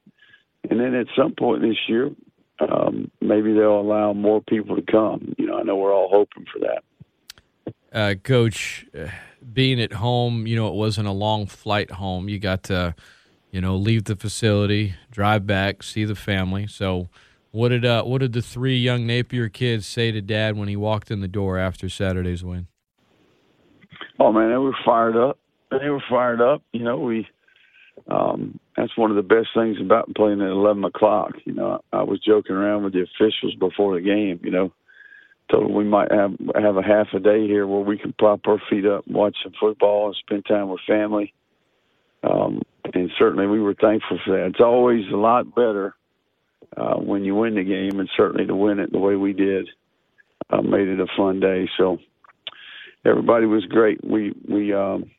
And 0.68 0.80
then 0.80 0.94
at 0.94 1.06
some 1.16 1.34
point 1.34 1.62
this 1.62 1.76
year, 1.88 2.10
um, 2.60 3.10
maybe 3.20 3.54
they'll 3.54 3.80
allow 3.80 4.12
more 4.12 4.42
people 4.42 4.74
to 4.76 4.82
come. 4.82 5.34
You 5.38 5.46
know, 5.46 5.58
I 5.58 5.62
know 5.62 5.76
we're 5.76 5.94
all 5.94 6.08
hoping 6.10 6.44
for 6.52 6.58
that. 6.58 7.74
Uh, 7.92 8.14
Coach, 8.16 8.84
uh, 8.98 9.06
being 9.52 9.80
at 9.80 9.94
home, 9.94 10.46
you 10.46 10.56
know, 10.56 10.68
it 10.68 10.74
wasn't 10.74 11.06
a 11.06 11.12
long 11.12 11.46
flight 11.46 11.92
home. 11.92 12.28
You 12.28 12.40
got 12.40 12.64
to, 12.64 12.94
you 13.52 13.60
know, 13.60 13.76
leave 13.76 14.04
the 14.04 14.16
facility, 14.16 14.94
drive 15.10 15.46
back, 15.46 15.82
see 15.82 16.04
the 16.04 16.16
family. 16.16 16.66
So, 16.66 17.08
what 17.50 17.68
did 17.68 17.86
uh, 17.86 18.02
what 18.02 18.18
did 18.18 18.34
the 18.34 18.42
three 18.42 18.76
young 18.76 19.06
Napier 19.06 19.48
kids 19.48 19.86
say 19.86 20.10
to 20.10 20.20
Dad 20.20 20.56
when 20.56 20.68
he 20.68 20.76
walked 20.76 21.10
in 21.10 21.20
the 21.20 21.28
door 21.28 21.56
after 21.56 21.88
Saturday's 21.88 22.44
win? 22.44 22.66
Oh 24.18 24.32
man, 24.32 24.50
they 24.50 24.58
were 24.58 24.76
fired 24.84 25.16
up. 25.16 25.38
They 25.70 25.88
were 25.88 26.02
fired 26.10 26.42
up. 26.42 26.62
You 26.72 26.84
know, 26.84 26.98
we 26.98 27.26
um, 28.08 28.58
that's 28.76 28.96
one 28.96 29.10
of 29.10 29.16
the 29.16 29.22
best 29.22 29.48
things 29.54 29.78
about 29.80 30.14
playing 30.14 30.40
at 30.40 30.48
11 30.48 30.84
o'clock. 30.84 31.32
You 31.44 31.54
know, 31.54 31.80
I 31.92 32.02
was 32.02 32.20
joking 32.20 32.56
around 32.56 32.84
with 32.84 32.92
the 32.92 33.02
officials 33.02 33.54
before 33.58 33.94
the 33.94 34.00
game. 34.00 34.40
You 34.42 34.50
know, 34.50 34.72
told 35.50 35.64
them 35.64 35.74
we 35.74 35.84
might 35.84 36.12
have 36.12 36.32
have 36.54 36.76
a 36.76 36.82
half 36.82 37.08
a 37.14 37.20
day 37.20 37.46
here 37.46 37.66
where 37.66 37.80
we 37.80 37.98
can 37.98 38.14
prop 38.18 38.40
our 38.46 38.60
feet 38.70 38.86
up, 38.86 39.06
watch 39.08 39.36
some 39.42 39.52
football, 39.58 40.06
and 40.06 40.16
spend 40.16 40.44
time 40.46 40.68
with 40.68 40.80
family. 40.86 41.34
Um, 42.22 42.62
and 42.94 43.10
certainly, 43.18 43.46
we 43.46 43.60
were 43.60 43.74
thankful 43.74 44.18
for 44.24 44.36
that. 44.36 44.46
It's 44.46 44.60
always 44.60 45.04
a 45.12 45.16
lot 45.16 45.54
better 45.54 45.94
uh, 46.76 46.96
when 46.96 47.24
you 47.24 47.34
win 47.34 47.54
the 47.54 47.64
game, 47.64 48.00
and 48.00 48.08
certainly 48.16 48.46
to 48.46 48.54
win 48.54 48.78
it 48.78 48.92
the 48.92 48.98
way 48.98 49.16
we 49.16 49.32
did 49.32 49.68
uh, 50.50 50.62
made 50.62 50.88
it 50.88 51.00
a 51.00 51.06
fun 51.16 51.40
day. 51.40 51.68
So 51.76 51.98
everybody 53.04 53.46
was 53.46 53.64
great. 53.66 54.02
We 54.04 54.34
we 54.48 54.72
um, 54.72 55.10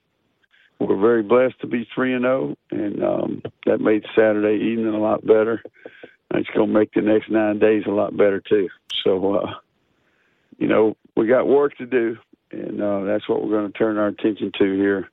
we're 0.80 1.00
very 1.00 1.24
blessed 1.24 1.60
to 1.62 1.68
be 1.68 1.88
three 1.94 2.13
and 2.13 2.24
zero, 2.24 2.56
oh, 2.56 2.76
and 2.76 3.04
um, 3.04 3.42
that 3.65 3.80
made 3.82 4.06
Saturday 4.15 4.63
evening 4.63 4.94
a 4.94 5.00
lot 5.00 5.26
better. 5.26 5.62
It's 6.34 6.50
going 6.56 6.68
to 6.68 6.74
make 6.74 6.94
the 6.94 7.02
next 7.02 7.30
nine 7.30 7.60
days 7.60 7.84
a 7.88 7.92
lot 7.92 8.15
better 8.15 8.39
too. 8.39 8.70
So, 9.04 9.36
uh, 9.36 9.54
you 10.58 10.68
know, 10.68 10.96
we 11.18 11.28
got 11.28 11.48
work 11.48 11.76
to 11.78 11.86
do, 11.86 12.18
and 12.52 12.82
uh, 12.82 13.04
that's 13.04 13.28
what 13.28 13.44
we're 13.44 13.50
going 13.50 13.72
to 13.72 13.78
turn 13.78 13.98
our 13.98 14.08
attention 14.08 14.52
to 14.60 14.76
here 14.76 15.10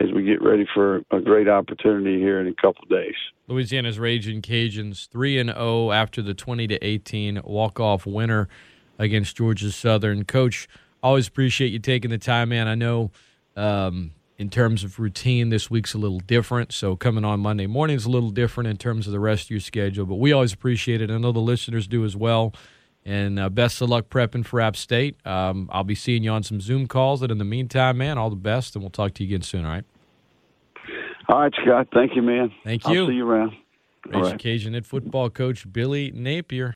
as 0.00 0.10
we 0.12 0.24
get 0.24 0.42
ready 0.42 0.66
for 0.74 1.02
a 1.10 1.20
great 1.20 1.48
opportunity 1.48 2.18
here 2.18 2.40
in 2.40 2.46
a 2.46 2.54
couple 2.54 2.82
of 2.84 2.88
days. 2.88 3.14
Louisiana's 3.46 3.98
Raging 3.98 4.42
Cajuns 4.42 5.08
three 5.08 5.38
and 5.38 5.50
zero 5.50 5.60
oh 5.60 5.92
after 5.92 6.22
the 6.22 6.34
twenty 6.34 6.66
to 6.66 6.82
eighteen 6.84 7.40
walk 7.44 7.78
off 7.78 8.06
winner 8.06 8.48
against 8.98 9.36
Georgia 9.36 9.70
Southern. 9.70 10.24
Coach, 10.24 10.68
always 11.02 11.28
appreciate 11.28 11.72
you 11.72 11.78
taking 11.78 12.10
the 12.10 12.18
time, 12.18 12.48
man. 12.48 12.68
I 12.68 12.74
know. 12.74 13.10
Um, 13.56 14.12
in 14.36 14.50
terms 14.50 14.82
of 14.82 14.98
routine, 14.98 15.50
this 15.50 15.70
week's 15.70 15.94
a 15.94 15.98
little 15.98 16.18
different. 16.18 16.72
So 16.72 16.96
coming 16.96 17.24
on 17.24 17.40
Monday 17.40 17.66
morning 17.66 17.96
is 17.96 18.04
a 18.04 18.10
little 18.10 18.30
different 18.30 18.68
in 18.68 18.76
terms 18.76 19.06
of 19.06 19.12
the 19.12 19.20
rest 19.20 19.44
of 19.44 19.50
your 19.50 19.60
schedule. 19.60 20.06
But 20.06 20.16
we 20.16 20.32
always 20.32 20.52
appreciate 20.52 21.00
it. 21.00 21.10
I 21.10 21.18
know 21.18 21.32
the 21.32 21.38
listeners 21.38 21.86
do 21.86 22.04
as 22.04 22.16
well. 22.16 22.52
And 23.06 23.38
uh, 23.38 23.50
best 23.50 23.80
of 23.82 23.90
luck 23.90 24.08
prepping 24.08 24.46
for 24.46 24.60
App 24.60 24.76
State. 24.76 25.16
Um, 25.26 25.68
I'll 25.72 25.84
be 25.84 25.94
seeing 25.94 26.24
you 26.24 26.30
on 26.30 26.42
some 26.42 26.60
Zoom 26.60 26.86
calls. 26.86 27.22
And 27.22 27.30
in 27.30 27.38
the 27.38 27.44
meantime, 27.44 27.98
man, 27.98 28.18
all 28.18 28.30
the 28.30 28.36
best. 28.36 28.74
And 28.74 28.82
we'll 28.82 28.90
talk 28.90 29.14
to 29.14 29.24
you 29.24 29.28
again 29.28 29.42
soon, 29.42 29.64
all 29.64 29.70
right? 29.70 29.84
All 31.28 31.40
right, 31.40 31.52
Scott. 31.62 31.88
Thank 31.92 32.16
you, 32.16 32.22
man. 32.22 32.52
Thank 32.64 32.88
you. 32.88 33.02
I'll 33.02 33.08
see 33.08 33.14
you 33.14 33.28
around. 33.28 33.52
Raging 34.06 34.22
right. 34.22 34.38
Cajun 34.38 34.82
football 34.82 35.30
coach 35.30 35.70
Billy 35.70 36.12
Napier. 36.14 36.72